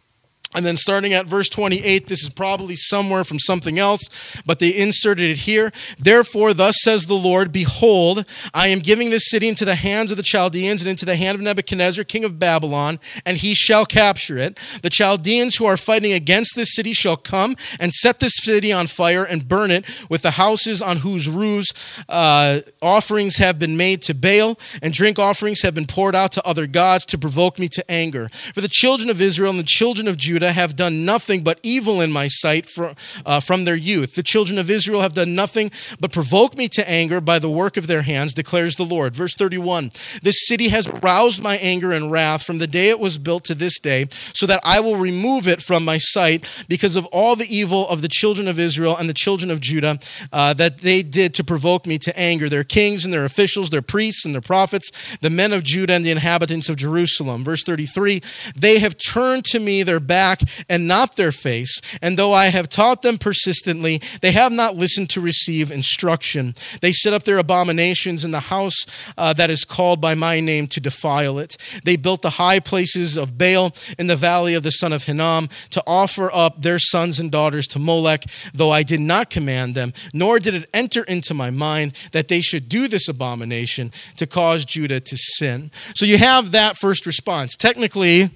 [0.55, 4.09] And then starting at verse 28, this is probably somewhere from something else,
[4.45, 5.71] but they inserted it here.
[5.99, 10.17] Therefore, thus says the Lord Behold, I am giving this city into the hands of
[10.17, 14.37] the Chaldeans and into the hand of Nebuchadnezzar, king of Babylon, and he shall capture
[14.37, 14.57] it.
[14.81, 18.87] The Chaldeans who are fighting against this city shall come and set this city on
[18.87, 21.73] fire and burn it with the houses on whose roofs
[22.09, 26.47] uh, offerings have been made to Baal, and drink offerings have been poured out to
[26.47, 28.29] other gods to provoke me to anger.
[28.53, 31.59] For the children of Israel and the children of Judah, Judah have done nothing but
[31.63, 34.13] evil in my sight from, uh, from their youth.
[34.13, 37.77] The children of Israel have done nothing but provoke me to anger by the work
[37.77, 39.15] of their hands, declares the Lord.
[39.15, 43.17] Verse 31 This city has roused my anger and wrath from the day it was
[43.17, 47.07] built to this day, so that I will remove it from my sight because of
[47.07, 49.97] all the evil of the children of Israel and the children of Judah
[50.31, 52.49] uh, that they did to provoke me to anger.
[52.49, 56.05] Their kings and their officials, their priests and their prophets, the men of Judah and
[56.05, 57.43] the inhabitants of Jerusalem.
[57.43, 58.21] Verse 33
[58.55, 61.81] They have turned to me their back back and not their face.
[62.01, 66.53] And though I have taught them persistently, they have not listened to receive instruction.
[66.81, 68.85] They set up their abominations in the house
[69.17, 71.57] uh, that is called by my name to defile it.
[71.83, 75.49] They built the high places of Baal in the valley of the son of Hinnom
[75.71, 79.93] to offer up their sons and daughters to Molech, though I did not command them,
[80.13, 84.65] nor did it enter into my mind that they should do this abomination to cause
[84.65, 85.71] Judah to sin.
[85.95, 87.55] So you have that first response.
[87.55, 88.29] Technically,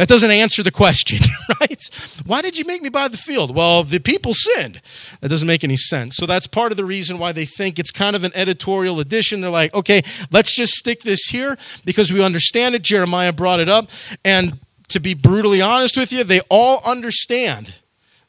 [0.00, 1.18] that doesn't answer the question,
[1.60, 1.78] right?
[2.24, 3.54] Why did you make me buy the field?
[3.54, 4.80] Well, the people sinned.
[5.20, 6.16] That doesn't make any sense.
[6.16, 9.42] So that's part of the reason why they think it's kind of an editorial addition.
[9.42, 12.80] They're like, okay, let's just stick this here because we understand it.
[12.80, 13.90] Jeremiah brought it up.
[14.24, 17.74] And to be brutally honest with you, they all understand.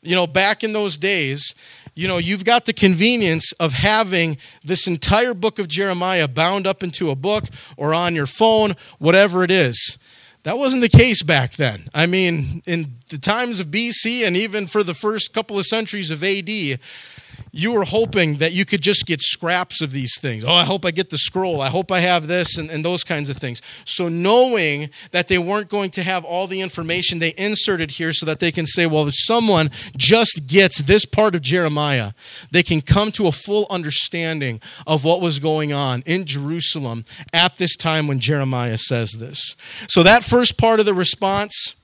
[0.01, 1.55] You know, back in those days,
[1.95, 6.83] you know, you've got the convenience of having this entire book of Jeremiah bound up
[6.83, 7.45] into a book
[7.77, 9.97] or on your phone, whatever it is.
[10.43, 11.89] That wasn't the case back then.
[11.93, 16.09] I mean, in the times of BC and even for the first couple of centuries
[16.09, 16.79] of AD,
[17.51, 20.43] you were hoping that you could just get scraps of these things.
[20.45, 21.59] Oh, I hope I get the scroll.
[21.59, 23.61] I hope I have this and, and those kinds of things.
[23.85, 28.25] So, knowing that they weren't going to have all the information, they inserted here so
[28.25, 32.13] that they can say, well, if someone just gets this part of Jeremiah,
[32.51, 37.57] they can come to a full understanding of what was going on in Jerusalem at
[37.57, 39.57] this time when Jeremiah says this.
[39.89, 41.75] So, that first part of the response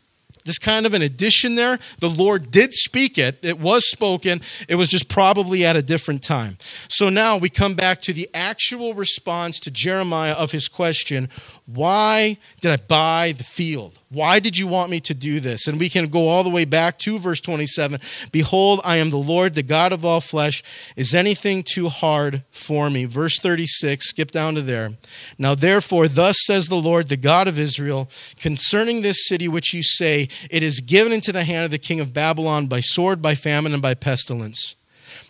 [0.48, 1.78] just kind of an addition there.
[2.00, 6.24] The Lord did speak it, it was spoken, it was just probably at a different
[6.24, 6.58] time.
[6.88, 11.30] So now we come back to the actual response to Jeremiah of his question
[11.66, 14.00] Why did I buy the field?
[14.10, 15.68] Why did you want me to do this?
[15.68, 18.00] And we can go all the way back to verse 27.
[18.32, 20.64] Behold, I am the Lord, the God of all flesh.
[20.96, 23.04] Is anything too hard for me?
[23.04, 24.94] Verse 36, skip down to there.
[25.38, 29.84] Now, therefore, thus says the Lord, the God of Israel, concerning this city which you
[29.84, 33.36] say, it is given into the hand of the king of Babylon by sword, by
[33.36, 34.76] famine, and by pestilence.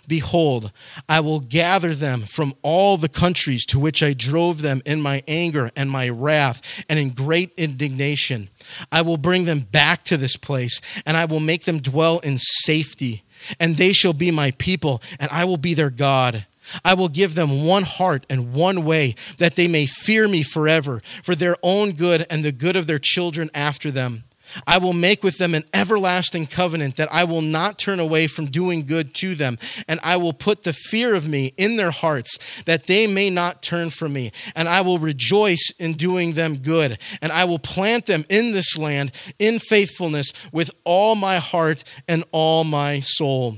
[0.07, 0.71] Behold,
[1.09, 5.23] I will gather them from all the countries to which I drove them in my
[5.27, 8.49] anger and my wrath and in great indignation.
[8.91, 12.37] I will bring them back to this place, and I will make them dwell in
[12.37, 13.23] safety
[13.59, 16.45] and they shall be my people, and I will be their God.
[16.83, 21.01] I will give them one heart and one way, that they may fear me forever,
[21.23, 24.23] for their own good and the good of their children after them.
[24.65, 28.47] I will make with them an everlasting covenant that I will not turn away from
[28.47, 32.37] doing good to them, and I will put the fear of me in their hearts
[32.65, 36.97] that they may not turn from me, and I will rejoice in doing them good,
[37.21, 42.23] and I will plant them in this land in faithfulness with all my heart and
[42.31, 43.57] all my soul.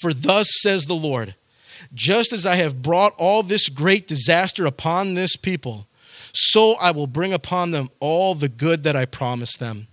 [0.00, 1.34] For thus says the Lord,
[1.94, 5.86] just as I have brought all this great disaster upon this people,
[6.32, 9.88] so I will bring upon them all the good that I promised them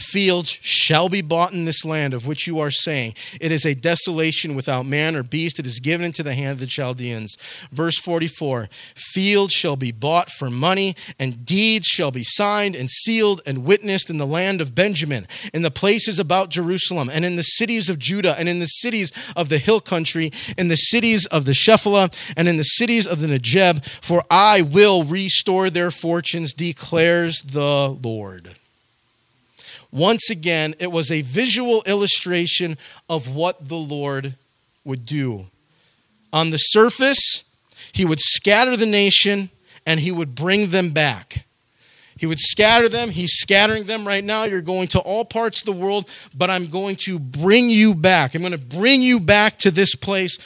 [0.00, 3.74] fields shall be bought in this land of which you are saying, It is a
[3.74, 5.58] desolation without man or beast.
[5.58, 7.36] It is given into the hand of the Chaldeans.
[7.70, 13.40] Verse 44 Fields shall be bought for money, and deeds shall be signed and sealed
[13.46, 17.42] and witnessed in the land of Benjamin, in the places about Jerusalem, and in the
[17.42, 21.44] cities of Judah, and in the cities of the hill country, in the cities of
[21.44, 26.54] the Shephelah, and in the cities of the Negeb, for I will restore their fortunes,
[26.54, 28.56] declares the Lord.
[29.92, 34.34] Once again, it was a visual illustration of what the Lord
[34.84, 35.46] would do.
[36.32, 37.44] On the surface,
[37.92, 39.50] he would scatter the nation
[39.84, 41.44] and he would bring them back.
[42.16, 43.10] He would scatter them.
[43.10, 44.44] He's scattering them right now.
[44.44, 48.34] You're going to all parts of the world, but I'm going to bring you back.
[48.34, 50.38] I'm going to bring you back to this place.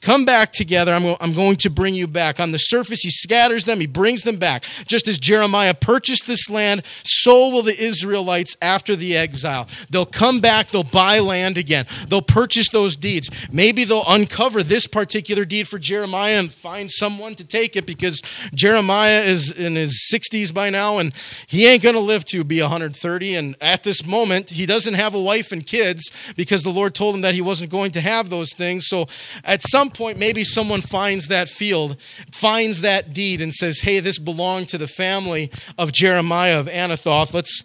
[0.00, 0.94] Come back together.
[0.94, 2.40] I'm, I'm going to bring you back.
[2.40, 4.64] On the surface, he scatters them, he brings them back.
[4.86, 9.68] Just as Jeremiah purchased this land, so will the Israelites after the exile.
[9.90, 13.30] They'll come back, they'll buy land again, they'll purchase those deeds.
[13.52, 18.22] Maybe they'll uncover this particular deed for Jeremiah and find someone to take it because
[18.54, 21.12] Jeremiah is in his 60s by now and
[21.46, 23.34] he ain't going to live to be 130.
[23.34, 27.16] And at this moment, he doesn't have a wife and kids because the Lord told
[27.16, 28.86] him that he wasn't going to have those things.
[28.86, 29.06] So
[29.44, 31.96] at some some point, maybe someone finds that field,
[32.32, 37.34] finds that deed, and says, hey, this belonged to the family of Jeremiah of Anathoth.
[37.34, 37.62] Let's.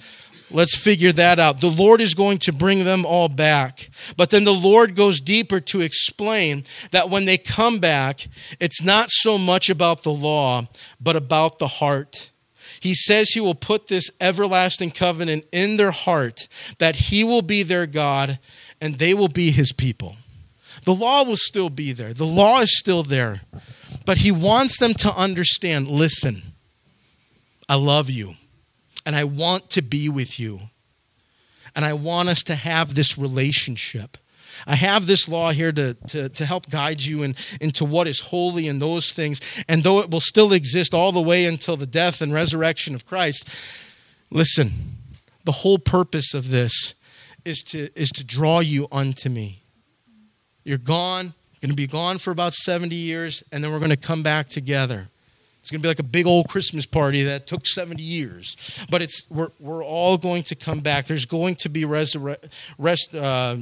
[0.52, 1.60] Let's figure that out.
[1.60, 3.90] The Lord is going to bring them all back.
[4.16, 8.28] But then the Lord goes deeper to explain that when they come back,
[8.60, 10.68] it's not so much about the law,
[11.02, 12.30] but about the heart.
[12.80, 17.64] He says he will put this everlasting covenant in their heart, that he will be
[17.64, 18.38] their God
[18.80, 20.16] and they will be his people.
[20.86, 23.42] The law will still be there, the law is still there.
[24.06, 26.44] But he wants them to understand listen,
[27.68, 28.36] I love you,
[29.06, 30.62] and I want to be with you,
[31.76, 34.18] and I want us to have this relationship.
[34.68, 38.20] I have this law here to, to, to help guide you in, into what is
[38.22, 39.42] holy and those things.
[39.68, 43.06] And though it will still exist all the way until the death and resurrection of
[43.06, 43.50] Christ,
[44.30, 44.98] listen,
[45.44, 46.94] the whole purpose of this
[47.44, 49.65] is to, is to draw you unto me.
[50.66, 51.34] You're gone.
[51.62, 54.24] You're going to be gone for about 70 years, and then we're going to come
[54.24, 55.08] back together.
[55.62, 58.56] It's going to be like a big old Christmas party that took 70 years.
[58.90, 61.08] But it's, we're, we're all going to come back.
[61.08, 62.38] There's going to be resur-
[62.78, 63.58] rest, uh,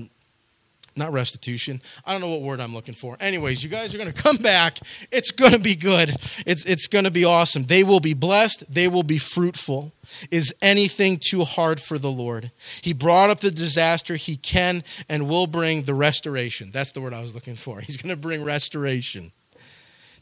[0.96, 1.82] not restitution.
[2.06, 3.18] I don't know what word I'm looking for.
[3.20, 4.80] Anyways, you guys are going to come back.
[5.12, 6.16] It's going to be good.
[6.46, 7.66] It's, it's going to be awesome.
[7.66, 8.64] They will be blessed.
[8.72, 9.94] They will be fruitful.
[10.30, 12.52] Is anything too hard for the Lord?
[12.82, 14.16] He brought up the disaster.
[14.16, 16.72] He can and will bring the restoration.
[16.72, 17.80] That's the word I was looking for.
[17.82, 19.32] He's going to bring restoration.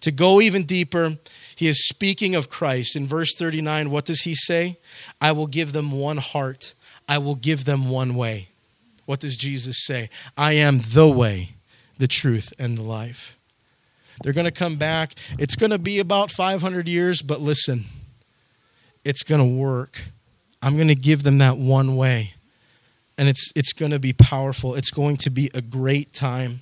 [0.01, 1.17] To go even deeper,
[1.55, 2.95] he is speaking of Christ.
[2.95, 4.79] In verse 39, what does he say?
[5.19, 6.73] I will give them one heart,
[7.07, 8.50] I will give them one way.
[9.11, 10.09] What does Jesus say?
[10.37, 11.55] I am the way,
[11.97, 13.37] the truth, and the life.
[14.23, 15.15] They're going to come back.
[15.37, 17.83] It's going to be about 500 years, but listen,
[19.03, 20.03] it's going to work.
[20.61, 22.35] I'm going to give them that one way.
[23.17, 24.75] And it's, it's going to be powerful.
[24.75, 26.61] It's going to be a great time.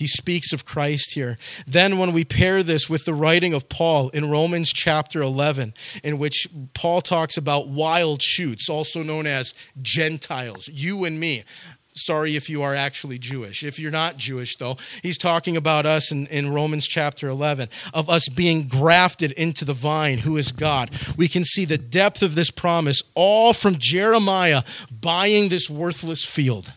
[0.00, 1.36] He speaks of Christ here.
[1.66, 6.16] Then, when we pair this with the writing of Paul in Romans chapter 11, in
[6.16, 11.44] which Paul talks about wild shoots, also known as Gentiles, you and me.
[11.92, 13.62] Sorry if you are actually Jewish.
[13.62, 18.08] If you're not Jewish, though, he's talking about us in, in Romans chapter 11, of
[18.08, 20.90] us being grafted into the vine, who is God.
[21.18, 26.72] We can see the depth of this promise all from Jeremiah buying this worthless field.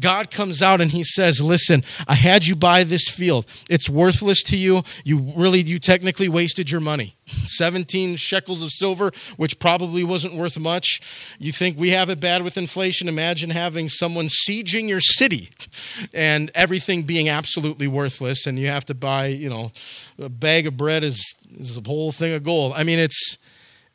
[0.00, 3.46] God comes out and he says, "Listen, I had you buy this field.
[3.68, 4.82] It's worthless to you.
[5.04, 7.14] You really you technically wasted your money.
[7.26, 11.00] 17 shekels of silver, which probably wasn't worth much.
[11.38, 13.08] You think we have it bad with inflation?
[13.08, 15.50] Imagine having someone sieging your city
[16.12, 19.72] and everything being absolutely worthless and you have to buy, you know,
[20.18, 22.72] a bag of bread is is a whole thing of gold.
[22.74, 23.38] I mean, it's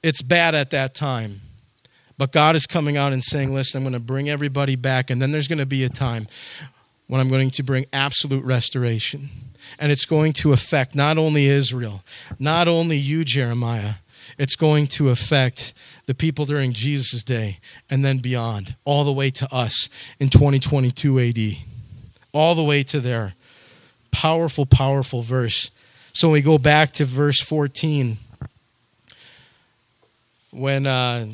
[0.03, 1.41] it's bad at that time.
[2.17, 5.09] But God is coming out and saying, listen, I'm going to bring everybody back.
[5.09, 6.27] And then there's going to be a time
[7.07, 9.29] when I'm going to bring absolute restoration.
[9.77, 12.03] And it's going to affect not only Israel,
[12.39, 13.95] not only you, Jeremiah,
[14.37, 15.73] it's going to affect
[16.05, 21.19] the people during Jesus' day and then beyond, all the way to us in 2022
[21.19, 21.57] AD,
[22.33, 23.35] all the way to there.
[24.11, 25.69] Powerful, powerful verse.
[26.13, 28.17] So we go back to verse 14,
[30.51, 31.27] when uh,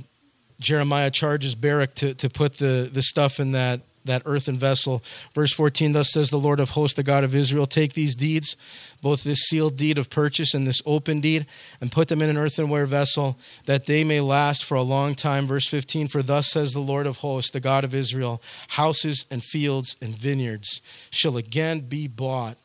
[0.63, 5.02] Jeremiah charges Baruch to, to put the, the stuff in that that earthen vessel.
[5.34, 8.58] Verse 14 Thus says the Lord of hosts, the God of Israel, take these deeds,
[9.02, 11.45] both this sealed deed of purchase and this open deed,
[11.80, 15.47] and put them in an earthenware vessel, that they may last for a long time.
[15.47, 19.43] Verse 15 For thus says the Lord of hosts, the God of Israel, houses and
[19.43, 22.58] fields and vineyards shall again be bought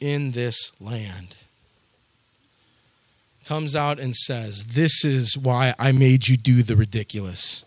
[0.00, 1.36] in this land.
[3.50, 7.64] Comes out and says, This is why I made you do the ridiculous.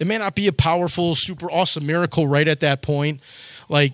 [0.00, 3.20] It may not be a powerful, super awesome miracle right at that point.
[3.68, 3.92] Like,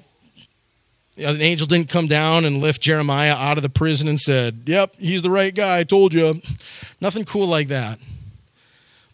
[1.18, 4.94] an angel didn't come down and lift Jeremiah out of the prison and said, Yep,
[4.96, 5.80] he's the right guy.
[5.80, 6.40] I told you.
[6.98, 7.98] Nothing cool like that.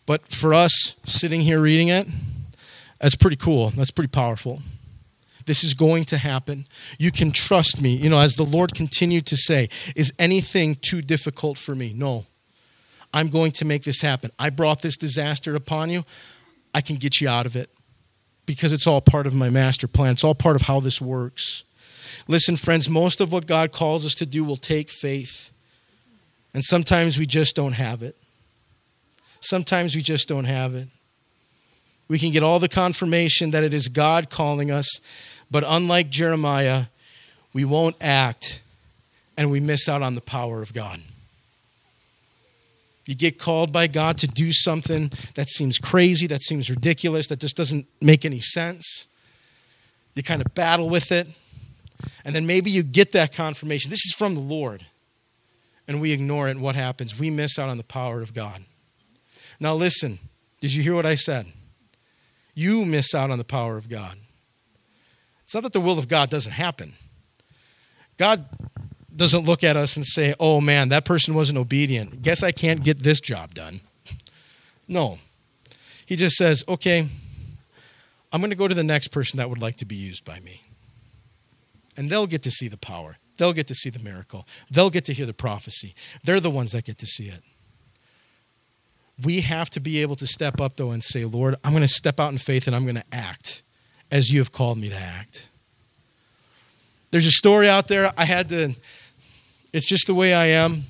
[0.06, 2.06] But for us sitting here reading it,
[3.00, 3.70] that's pretty cool.
[3.70, 4.62] That's pretty powerful.
[5.46, 6.66] This is going to happen.
[6.98, 7.94] You can trust me.
[7.94, 11.92] You know, as the Lord continued to say, Is anything too difficult for me?
[11.94, 12.26] No.
[13.14, 14.30] I'm going to make this happen.
[14.38, 16.04] I brought this disaster upon you.
[16.74, 17.70] I can get you out of it
[18.44, 20.12] because it's all part of my master plan.
[20.12, 21.64] It's all part of how this works.
[22.28, 25.52] Listen, friends, most of what God calls us to do will take faith.
[26.52, 28.16] And sometimes we just don't have it.
[29.40, 30.88] Sometimes we just don't have it.
[32.08, 35.00] We can get all the confirmation that it is God calling us,
[35.50, 36.86] but unlike Jeremiah,
[37.52, 38.60] we won't act
[39.36, 41.00] and we miss out on the power of God.
[43.06, 47.38] You get called by God to do something that seems crazy, that seems ridiculous, that
[47.38, 49.06] just doesn't make any sense.
[50.14, 51.28] You kind of battle with it.
[52.24, 53.90] And then maybe you get that confirmation.
[53.90, 54.86] This is from the Lord.
[55.86, 56.52] And we ignore it.
[56.52, 57.18] And what happens?
[57.18, 58.64] We miss out on the power of God.
[59.60, 60.18] Now, listen.
[60.60, 61.46] Did you hear what I said?
[62.54, 64.16] You miss out on the power of God.
[65.46, 66.94] It's not that the will of God doesn't happen.
[68.16, 68.46] God
[69.14, 72.20] doesn't look at us and say, oh man, that person wasn't obedient.
[72.20, 73.80] Guess I can't get this job done.
[74.88, 75.18] No.
[76.06, 77.08] He just says, okay,
[78.32, 80.38] I'm going to go to the next person that would like to be used by
[80.38, 80.62] me.
[81.96, 83.18] And they'll get to see the power.
[83.36, 84.46] They'll get to see the miracle.
[84.70, 85.96] They'll get to hear the prophecy.
[86.22, 87.42] They're the ones that get to see it.
[89.20, 91.88] We have to be able to step up, though, and say, Lord, I'm going to
[91.88, 93.62] step out in faith and I'm going to act
[94.10, 95.48] as you have called me to act.
[97.10, 98.12] There's a story out there.
[98.16, 98.74] I had to
[99.76, 100.84] it's just the way I am.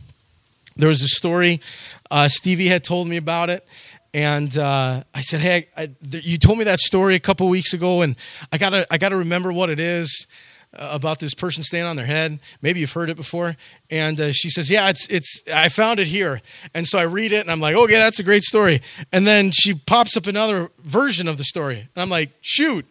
[0.76, 1.60] There was a story,
[2.08, 3.66] uh, Stevie had told me about it.
[4.14, 7.74] And uh, I said, "Hey, I, th- you told me that story a couple weeks
[7.74, 8.14] ago, and
[8.52, 10.26] I gotta, I gotta remember what it is
[10.72, 12.38] uh, about this person staying on their head.
[12.62, 13.56] Maybe you've heard it before."
[13.90, 15.42] And uh, she says, "Yeah, it's, it's.
[15.52, 16.40] I found it here."
[16.72, 18.80] And so I read it, and I'm like, "Okay, that's a great story."
[19.12, 22.86] And then she pops up another version of the story, and I'm like, "Shoot,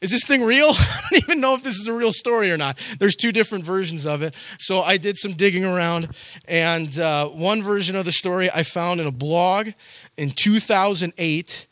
[0.00, 0.68] is this thing real?
[0.72, 2.78] I don't even know if this is a real story or not.
[2.98, 4.34] There's two different versions of it.
[4.58, 6.08] So I did some digging around,
[6.46, 9.70] and uh, one version of the story I found in a blog
[10.16, 11.67] in 2008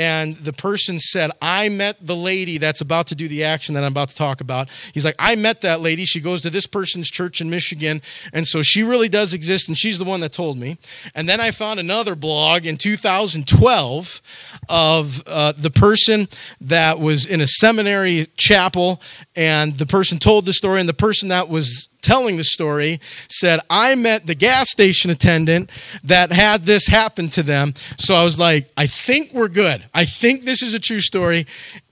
[0.00, 3.84] and the person said, I met the lady that's about to do the action that
[3.84, 4.70] I'm about to talk about.
[4.94, 6.06] He's like, I met that lady.
[6.06, 8.00] She goes to this person's church in Michigan.
[8.32, 10.78] And so she really does exist, and she's the one that told me.
[11.14, 14.22] And then I found another blog in 2012
[14.70, 16.28] of uh, the person
[16.62, 19.02] that was in a seminary chapel,
[19.36, 23.60] and the person told the story, and the person that was telling the story said,
[23.68, 25.70] I met the gas station attendant
[26.04, 27.74] that had this happen to them.
[27.98, 29.84] So I was like, I think we're good.
[29.94, 31.46] I think this is a true story.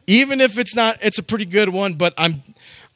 [0.06, 2.42] Even if it's not, it's a pretty good one, but I'm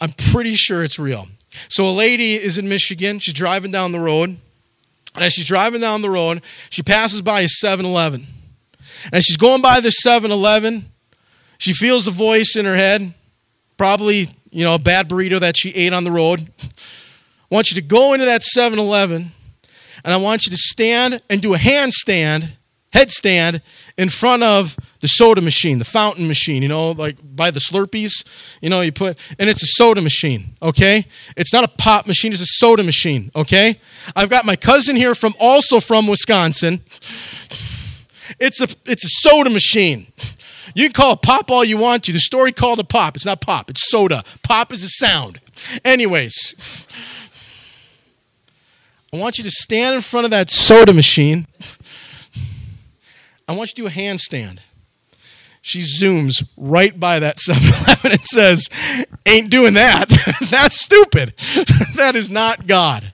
[0.02, 1.28] I'm pretty sure it's real.
[1.68, 4.36] So a lady is in Michigan, she's driving down the road.
[5.14, 8.26] And as she's driving down the road, she passes by a 7-Eleven.
[9.04, 10.86] And as she's going by the 7-Eleven,
[11.58, 13.14] she feels the voice in her head,
[13.76, 16.50] probably, you know, a bad burrito that she ate on the road.
[17.52, 19.30] I want you to go into that 7 Eleven
[20.02, 22.52] and I want you to stand and do a handstand,
[22.94, 23.60] headstand
[23.98, 28.24] in front of the soda machine, the fountain machine, you know, like by the Slurpees,
[28.62, 31.04] you know, you put, and it's a soda machine, okay?
[31.36, 33.78] It's not a pop machine, it's a soda machine, okay?
[34.16, 36.80] I've got my cousin here from also from Wisconsin.
[38.40, 40.06] It's a it's a soda machine.
[40.74, 42.12] You can call it pop all you want to.
[42.12, 43.14] The story called a pop.
[43.14, 44.24] It's not pop, it's soda.
[44.42, 45.38] Pop is a sound.
[45.84, 46.54] Anyways,
[49.14, 51.46] I want you to stand in front of that soda machine.
[53.46, 54.60] I want you to do a handstand.
[55.60, 58.70] She zooms right by that 7 Eleven and says,
[59.26, 60.06] Ain't doing that.
[60.50, 61.34] That's stupid.
[61.96, 63.12] that is not God.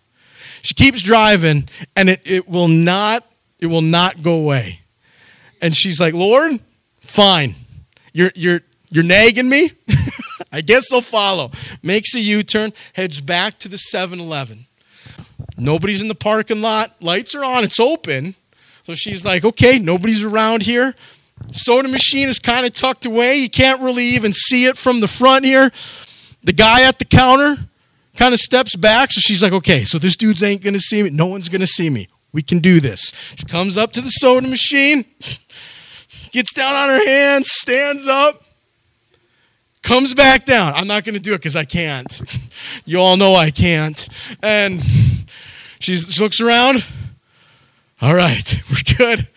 [0.62, 3.24] She keeps driving and it, it will not
[3.58, 4.82] it will not go away.
[5.60, 6.60] And she's like, Lord,
[7.00, 7.56] fine.
[8.12, 9.72] You're you're you're nagging me.
[10.52, 11.50] I guess I'll follow.
[11.82, 14.67] Makes a U-turn, heads back to the 7-Eleven.
[15.58, 16.94] Nobody's in the parking lot.
[17.00, 17.64] Lights are on.
[17.64, 18.34] It's open.
[18.84, 20.94] So she's like, okay, nobody's around here.
[21.52, 23.36] Soda machine is kind of tucked away.
[23.36, 25.70] You can't really even see it from the front here.
[26.42, 27.56] The guy at the counter
[28.16, 29.12] kind of steps back.
[29.12, 31.10] So she's like, okay, so this dude's ain't going to see me.
[31.10, 32.08] No one's going to see me.
[32.32, 33.12] We can do this.
[33.36, 35.04] She comes up to the soda machine,
[36.30, 38.42] gets down on her hands, stands up,
[39.82, 40.74] comes back down.
[40.74, 42.22] I'm not going to do it because I can't.
[42.84, 44.08] You all know I can't.
[44.42, 44.82] And
[45.80, 46.84] she's, she looks around.
[48.00, 49.28] All right, we're good.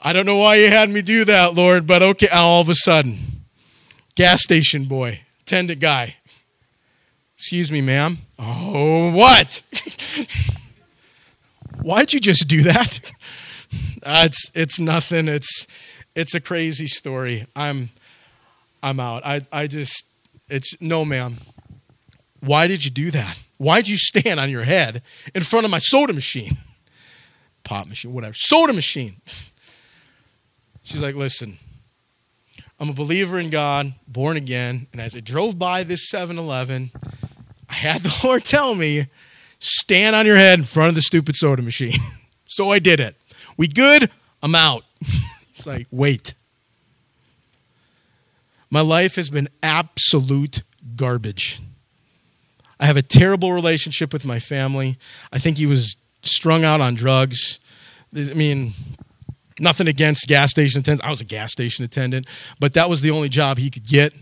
[0.00, 2.28] I don't know why you had me do that, Lord, but okay.
[2.28, 3.44] All of a sudden,
[4.14, 6.16] gas station boy, attendant guy.
[7.36, 8.18] Excuse me, ma'am.
[8.38, 9.62] Oh, what?
[11.82, 13.12] Why'd you just do that?
[14.06, 15.28] Uh, it's it's nothing.
[15.28, 15.66] It's
[16.14, 17.46] it's a crazy story.
[17.56, 17.88] I'm
[18.82, 19.24] I'm out.
[19.24, 20.04] I I just
[20.48, 21.38] it's no, ma'am.
[22.40, 23.38] Why did you do that?
[23.56, 25.02] Why'd you stand on your head
[25.34, 26.56] in front of my soda machine?
[27.64, 28.34] Pop machine, whatever.
[28.34, 29.16] Soda machine.
[30.82, 31.56] She's like, listen,
[32.78, 36.90] I'm a believer in God, born again, and as I drove by this 7 Eleven,
[37.70, 39.06] I had the Lord tell me,
[39.58, 41.98] stand on your head in front of the stupid soda machine.
[42.46, 43.16] so I did it.
[43.56, 44.10] We good?
[44.42, 44.84] I'm out.
[45.50, 46.34] it's like, wait.
[48.68, 50.62] My life has been absolute
[50.96, 51.60] garbage.
[52.84, 54.98] I have a terrible relationship with my family.
[55.32, 57.58] I think he was strung out on drugs.
[58.14, 58.74] I mean,
[59.58, 61.02] nothing against gas station attendants.
[61.02, 62.26] I was a gas station attendant,
[62.60, 64.12] but that was the only job he could get.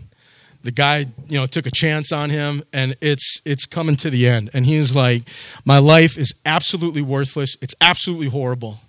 [0.63, 4.29] The guy, you know, took a chance on him, and it's it's coming to the
[4.29, 4.49] end.
[4.53, 5.23] And he's like,
[5.65, 7.57] "My life is absolutely worthless.
[7.61, 8.79] It's absolutely horrible."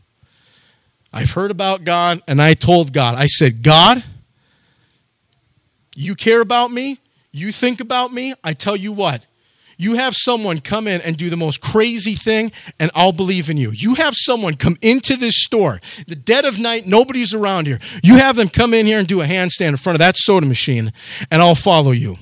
[1.12, 4.04] I've heard about God, and I told God, I said, God,
[5.96, 7.00] you care about me?
[7.32, 8.34] You think about me?
[8.44, 9.26] I tell you what,
[9.76, 13.56] you have someone come in and do the most crazy thing, and I'll believe in
[13.56, 13.70] you.
[13.70, 17.78] You have someone come into this store, the dead of night, nobody's around here.
[18.02, 20.46] You have them come in here and do a handstand in front of that soda
[20.46, 20.92] machine,
[21.30, 22.18] and I'll follow you.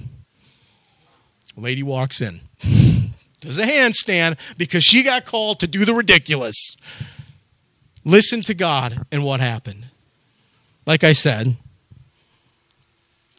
[1.57, 2.40] Lady walks in,
[3.40, 6.76] does a handstand because she got called to do the ridiculous.
[8.05, 9.86] Listen to God and what happened.
[10.86, 11.57] Like I said,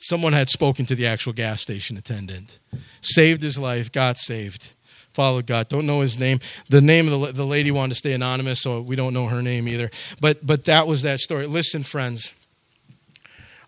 [0.04, 2.60] someone had spoken to the actual gas station attendant,
[3.02, 4.74] saved his life, got saved,
[5.14, 5.70] followed God.
[5.70, 6.40] Don't know his name.
[6.68, 9.42] The name of the, the lady wanted to stay anonymous, so we don't know her
[9.42, 9.90] name either.
[10.20, 11.48] But, but that was that story.
[11.48, 12.34] Listen, friends,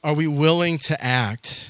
[0.03, 1.69] are we willing to act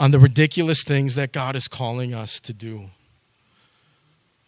[0.00, 2.86] on the ridiculous things that God is calling us to do?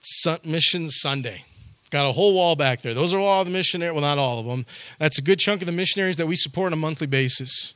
[0.00, 1.44] Sun, Mission Sunday.
[1.90, 2.94] Got a whole wall back there.
[2.94, 3.94] Those are all the missionaries.
[3.94, 4.66] Well, not all of them.
[4.98, 7.74] That's a good chunk of the missionaries that we support on a monthly basis.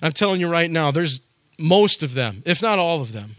[0.00, 1.20] I'm telling you right now, there's
[1.58, 3.36] most of them, if not all of them,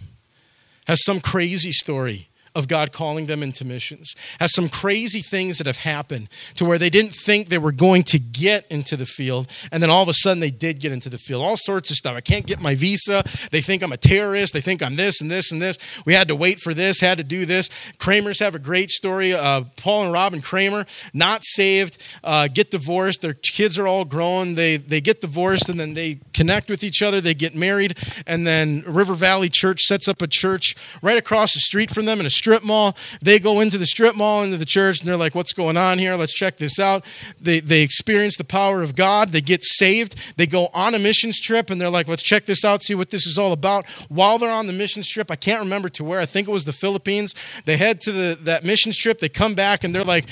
[0.85, 5.67] have some crazy story of God calling them into missions, Have some crazy things that
[5.67, 9.47] have happened to where they didn't think they were going to get into the field,
[9.71, 11.43] and then all of a sudden they did get into the field.
[11.43, 12.15] All sorts of stuff.
[12.15, 13.23] I can't get my visa.
[13.51, 14.53] They think I'm a terrorist.
[14.53, 15.77] They think I'm this and this and this.
[16.05, 17.69] We had to wait for this, had to do this.
[17.97, 19.33] Kramers have a great story.
[19.33, 23.21] Uh, Paul and Robin Kramer, not saved, uh, get divorced.
[23.21, 24.55] Their kids are all grown.
[24.55, 27.21] They, they get divorced and then they connect with each other.
[27.21, 27.97] They get married,
[28.27, 32.19] and then River Valley Church sets up a church right across the street from them
[32.19, 32.97] in a strip mall.
[33.21, 35.97] They go into the strip mall, into the church, and they're like, what's going on
[35.97, 36.15] here?
[36.15, 37.05] Let's check this out.
[37.39, 39.29] They, they experience the power of God.
[39.29, 40.15] They get saved.
[40.35, 43.11] They go on a missions trip, and they're like, let's check this out, see what
[43.11, 43.87] this is all about.
[44.09, 46.19] While they're on the missions trip, I can't remember to where.
[46.19, 47.33] I think it was the Philippines.
[47.63, 49.19] They head to the, that missions trip.
[49.19, 50.25] They come back, and they're like,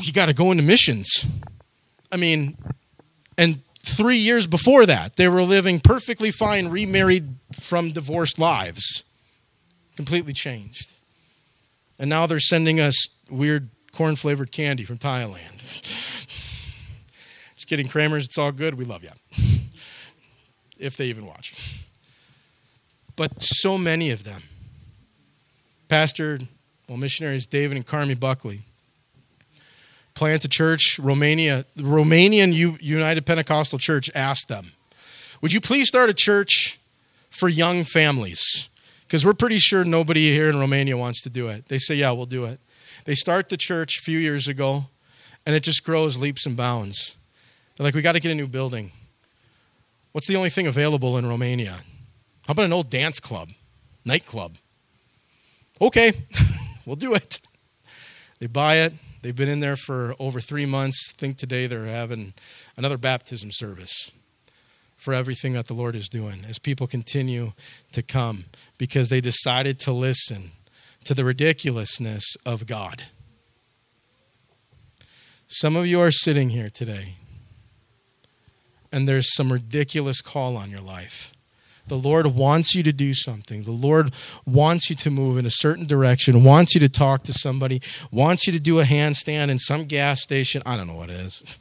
[0.00, 1.26] you got to go into missions.
[2.12, 2.56] I mean,
[3.36, 9.02] and three years before that, they were living perfectly fine, remarried from divorced lives.
[9.96, 10.91] Completely changed.
[11.98, 15.58] And now they're sending us weird corn flavored candy from Thailand.
[17.54, 18.24] Just kidding, Kramers.
[18.24, 18.74] It's all good.
[18.74, 19.10] We love you.
[20.78, 21.82] if they even watch.
[23.16, 24.42] But so many of them.
[25.88, 26.40] Pastor,
[26.88, 28.62] well, missionaries David and Carmi Buckley
[30.14, 30.98] plant a church.
[30.98, 34.72] Romania, the Romanian United Pentecostal Church asked them,
[35.40, 36.80] Would you please start a church
[37.30, 38.68] for young families?
[39.12, 41.66] Because we're pretty sure nobody here in Romania wants to do it.
[41.66, 42.60] They say, yeah, we'll do it.
[43.04, 44.86] They start the church a few years ago,
[45.44, 47.14] and it just grows leaps and bounds.
[47.76, 48.90] They're like, we got to get a new building.
[50.12, 51.80] What's the only thing available in Romania?
[52.46, 53.50] How about an old dance club,
[54.02, 54.56] nightclub?
[55.78, 56.12] Okay,
[56.86, 57.38] we'll do it.
[58.38, 58.94] They buy it.
[59.20, 61.12] They've been in there for over three months.
[61.12, 62.32] think today they're having
[62.78, 64.10] another baptism service
[65.02, 67.54] for everything that the Lord is doing as people continue
[67.90, 68.44] to come
[68.78, 70.52] because they decided to listen
[71.02, 73.06] to the ridiculousness of God.
[75.48, 77.16] Some of you are sitting here today
[78.92, 81.32] and there's some ridiculous call on your life.
[81.88, 83.64] The Lord wants you to do something.
[83.64, 84.14] The Lord
[84.46, 87.82] wants you to move in a certain direction, wants you to talk to somebody,
[88.12, 90.62] wants you to do a handstand in some gas station.
[90.64, 91.58] I don't know what it is.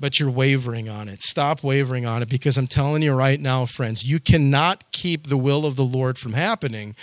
[0.00, 1.20] But you're wavering on it.
[1.20, 5.36] Stop wavering on it because I'm telling you right now, friends, you cannot keep the
[5.36, 6.96] will of the Lord from happening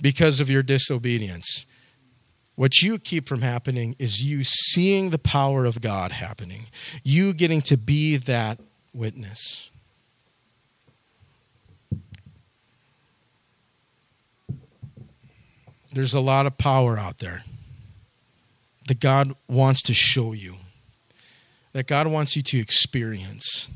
[0.00, 1.66] because of your disobedience.
[2.56, 6.68] What you keep from happening is you seeing the power of God happening,
[7.04, 8.58] you getting to be that
[8.94, 9.68] witness.
[15.92, 17.44] There's a lot of power out there
[18.88, 20.56] that God wants to show you,
[21.72, 23.70] that God wants you to experience.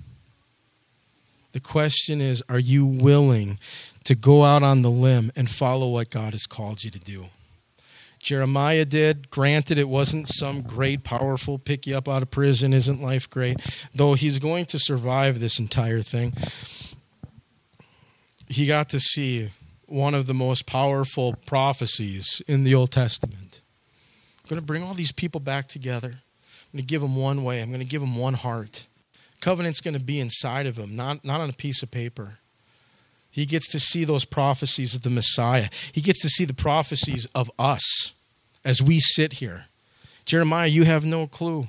[1.53, 3.59] The question is are you willing
[4.05, 7.27] to go out on the limb and follow what God has called you to do?
[8.25, 9.31] Jeremiah did.
[9.31, 13.61] Granted, it wasn't some great, powerful pick you up out of prison, isn't life great?
[13.95, 16.33] Though he's going to survive this entire thing.
[18.49, 19.51] He got to see
[19.87, 23.61] one of the most powerful prophecies in the Old Testament.
[24.43, 26.17] I'm going to bring all these people back together.
[26.75, 27.63] Going to give them one way.
[27.63, 28.89] I'm going to give them one heart.
[29.41, 32.39] Covenant's going to be inside of them, not, not on a piece of paper.
[33.31, 35.69] He gets to see those prophecies of the Messiah.
[35.93, 38.13] He gets to see the prophecies of us
[38.65, 39.67] as we sit here.
[40.25, 41.69] Jeremiah, you have no clue.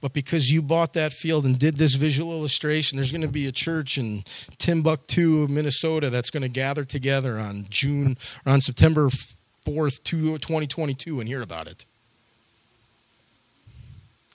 [0.00, 3.48] But because you bought that field and did this visual illustration, there's going to be
[3.48, 4.22] a church in
[4.58, 9.08] Timbuktu, Minnesota that's going to gather together on June or on September
[9.66, 11.84] 4th, 2022 and hear about it.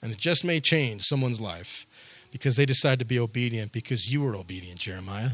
[0.02, 1.86] And it just may change someone's life
[2.32, 5.32] because they decide to be obedient because you were obedient, Jeremiah.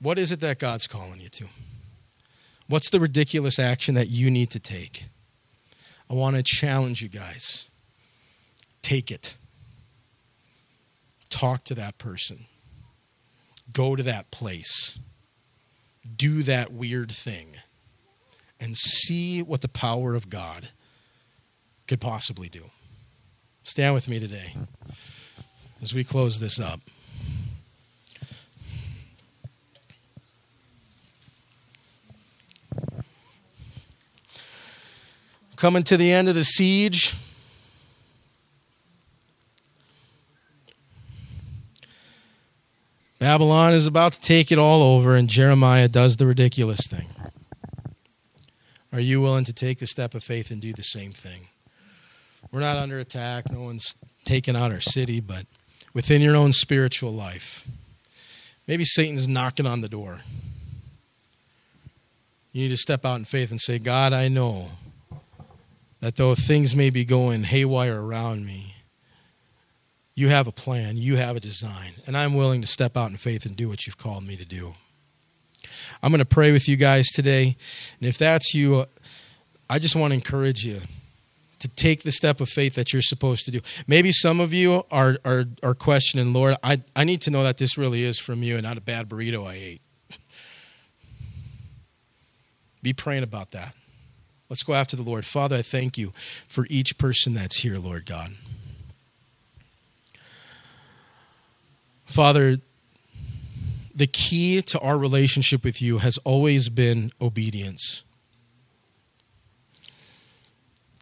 [0.00, 1.46] What is it that God's calling you to?
[2.66, 5.06] What's the ridiculous action that you need to take?
[6.08, 7.66] I want to challenge you guys.
[8.82, 9.34] Take it.
[11.28, 12.46] Talk to that person.
[13.72, 14.98] Go to that place.
[16.16, 17.56] Do that weird thing.
[18.58, 20.70] And see what the power of God
[21.90, 22.70] could possibly do.
[23.64, 24.54] Stand with me today
[25.82, 26.78] as we close this up.
[35.56, 37.14] coming to the end of the siege.
[43.18, 47.08] Babylon is about to take it all over, and Jeremiah does the ridiculous thing.
[48.90, 51.49] Are you willing to take the step of faith and do the same thing?
[52.52, 53.50] We're not under attack.
[53.50, 53.94] No one's
[54.24, 55.46] taking out our city, but
[55.94, 57.66] within your own spiritual life,
[58.66, 60.20] maybe Satan's knocking on the door.
[62.52, 64.70] You need to step out in faith and say, God, I know
[66.00, 68.74] that though things may be going haywire around me,
[70.16, 73.16] you have a plan, you have a design, and I'm willing to step out in
[73.16, 74.74] faith and do what you've called me to do.
[76.02, 77.56] I'm going to pray with you guys today,
[78.00, 78.86] and if that's you, uh,
[79.68, 80.82] I just want to encourage you
[81.60, 83.60] to take the step of faith that you're supposed to do.
[83.86, 87.58] Maybe some of you are are, are questioning, Lord, I, I need to know that
[87.58, 89.82] this really is from you and not a bad burrito I ate.
[92.82, 93.74] Be praying about that.
[94.48, 95.24] Let's go after the Lord.
[95.24, 96.12] Father, I thank you
[96.48, 98.32] for each person that's here, Lord God.
[102.06, 102.56] Father,
[103.94, 108.02] the key to our relationship with you has always been obedience.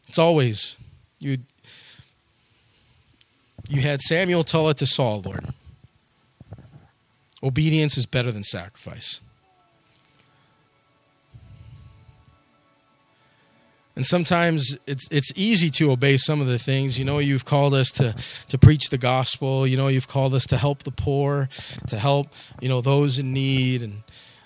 [0.09, 0.77] It's always
[1.19, 1.39] you
[3.69, 5.47] you had Samuel tell it to Saul, Lord.
[7.43, 9.21] Obedience is better than sacrifice.
[13.99, 17.75] and sometimes it's it's easy to obey some of the things you know you've called
[17.75, 18.15] us to
[18.49, 21.49] to preach the gospel you know you've called us to help the poor
[21.89, 22.29] to help
[22.61, 24.05] you know those in need and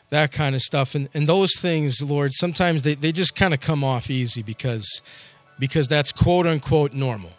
[0.09, 3.61] that kind of stuff and and those things lord sometimes they, they just kind of
[3.61, 5.03] come off easy because
[5.59, 7.32] because that's quote unquote normal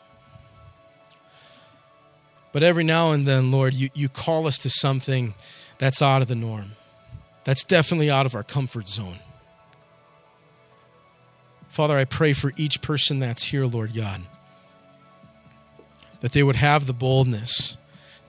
[2.52, 5.34] but every now and then lord you, you call us to something
[5.78, 6.72] that's out of the norm
[7.44, 9.20] that's definitely out of our comfort zone
[11.74, 14.22] Father, I pray for each person that's here, Lord God.
[16.22, 17.78] that they would have the boldness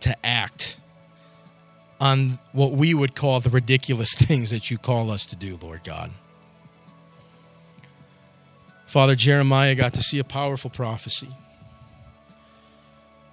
[0.01, 0.79] to act
[2.01, 5.85] on what we would call the ridiculous things that you call us to do, Lord
[5.85, 6.11] God.
[8.95, 11.27] Father Jeremiah got to see a powerful prophecy.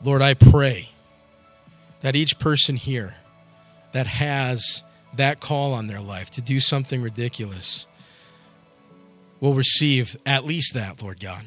[0.04, 0.90] Lord, I pray
[2.00, 3.14] that each person here
[3.92, 4.82] that has
[5.14, 7.86] that call on their life to do something ridiculous
[9.40, 11.44] will receive at least that, Lord God.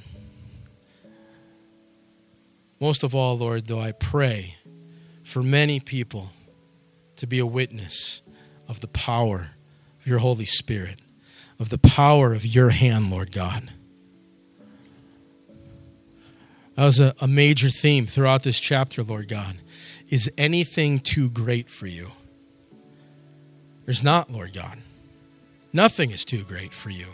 [2.78, 4.58] Most of all, Lord, though, I pray
[5.24, 6.30] for many people
[7.16, 8.20] to be a witness
[8.68, 9.50] of the power
[10.00, 11.00] of your Holy Spirit,
[11.58, 13.72] of the power of your hand, Lord God.
[16.76, 19.58] That was a, a major theme throughout this chapter, Lord God.
[20.08, 22.12] Is anything too great for you?
[23.84, 24.78] There's not, Lord God.
[25.72, 27.06] Nothing is too great for you.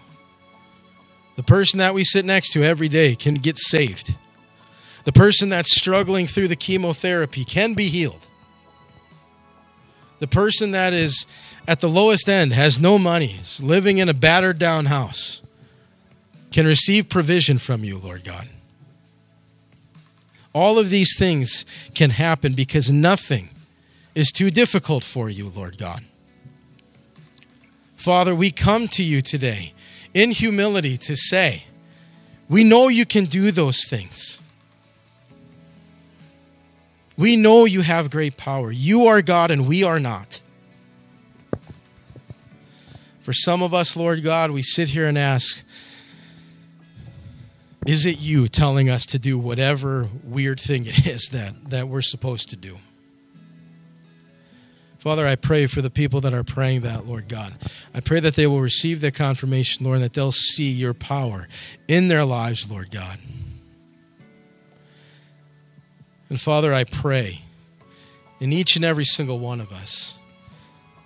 [1.37, 4.15] The person that we sit next to every day can get saved.
[5.05, 8.27] The person that's struggling through the chemotherapy can be healed.
[10.19, 11.27] The person that is
[11.67, 15.41] at the lowest end has no money, is living in a battered down house,
[16.53, 18.49] can receive provision from you, Lord God.
[20.53, 23.51] All of these things can happen because nothing
[24.15, 26.05] is too difficult for you, Lord God.
[27.97, 29.75] Father, we come to you today
[30.15, 31.65] in humility to say,
[32.49, 34.41] we know you can do those things.
[37.17, 38.73] We know you have great power.
[38.73, 40.41] You are God and we are not.
[43.21, 45.63] For some of us, Lord God, we sit here and ask,
[47.91, 52.01] is it you telling us to do whatever weird thing it is that, that we're
[52.01, 52.79] supposed to do?
[55.01, 57.57] Father, I pray for the people that are praying that, Lord God.
[57.93, 61.49] I pray that they will receive that confirmation, Lord, and that they'll see your power
[61.89, 63.19] in their lives, Lord God.
[66.29, 67.41] And Father, I pray
[68.39, 70.15] in each and every single one of us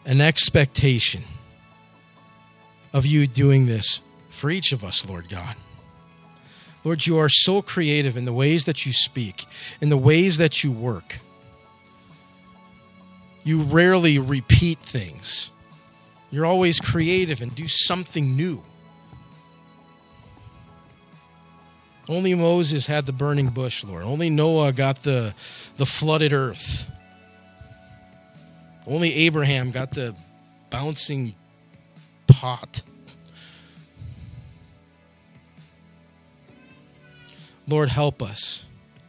[0.05, 1.25] an expectation
[2.93, 5.57] of you doing this for each of us, Lord God.
[6.85, 9.47] Lord, you are so creative in the ways that you speak,
[9.81, 11.19] in the ways that you work.
[13.43, 15.51] You rarely repeat things.
[16.31, 18.63] You're always creative and do something new.
[22.07, 24.03] Only Moses had the burning bush, Lord.
[24.03, 25.35] Only Noah got the,
[25.79, 26.87] the flooded earth.
[28.87, 30.15] Only Abraham got the
[30.69, 31.35] bouncing
[32.27, 32.83] pot.
[37.67, 38.65] Lord, help us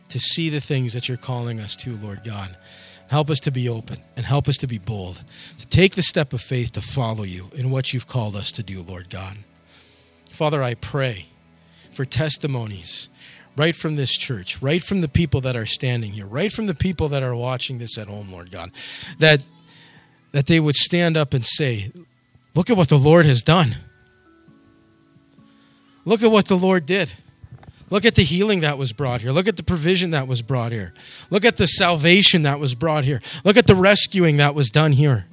[0.09, 2.55] to see the things that you're calling us to, Lord God.
[3.07, 5.23] Help us to be open and help us to be bold,
[5.59, 8.63] to take the step of faith to follow you in what you've called us to
[8.63, 9.37] do, Lord God.
[10.31, 11.27] Father, I pray
[11.93, 13.09] for testimonies
[13.55, 16.73] right from this church, right from the people that are standing here, right from the
[16.73, 18.71] people that are watching this at home, Lord God,
[19.19, 19.41] that
[20.31, 21.91] that they would stand up and say,
[22.53, 23.77] "Look at what the Lord has done.
[26.03, 27.13] Look at what the Lord did."
[27.89, 29.31] Look at the healing that was brought here.
[29.31, 30.93] Look at the provision that was brought here.
[31.29, 33.21] Look at the salvation that was brought here.
[33.43, 35.27] Look at the rescuing that was done here.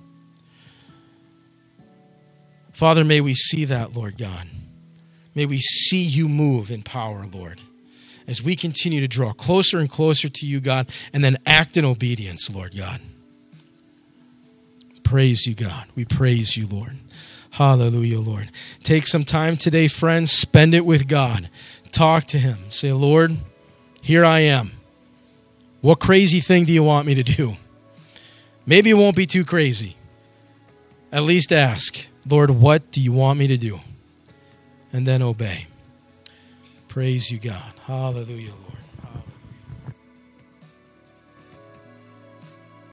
[2.72, 4.48] Father, may we see that, Lord God.
[5.34, 7.60] May we see you move in power, Lord,
[8.26, 11.84] as we continue to draw closer and closer to you, God, and then act in
[11.84, 13.00] obedience, Lord God.
[15.04, 15.86] Praise you, God.
[15.94, 16.98] We praise you, Lord.
[17.50, 18.50] Hallelujah, Lord.
[18.82, 20.32] Take some time today, friends.
[20.32, 21.50] Spend it with God.
[21.92, 22.58] Talk to Him.
[22.70, 23.36] Say, Lord,
[24.02, 24.72] here I am.
[25.80, 27.56] What crazy thing do you want me to do?
[28.66, 29.96] Maybe it won't be too crazy.
[31.10, 33.80] At least ask, Lord, what do you want me to do?
[34.92, 35.66] And then obey.
[36.88, 37.72] Praise you, God.
[37.86, 38.71] Hallelujah, Lord.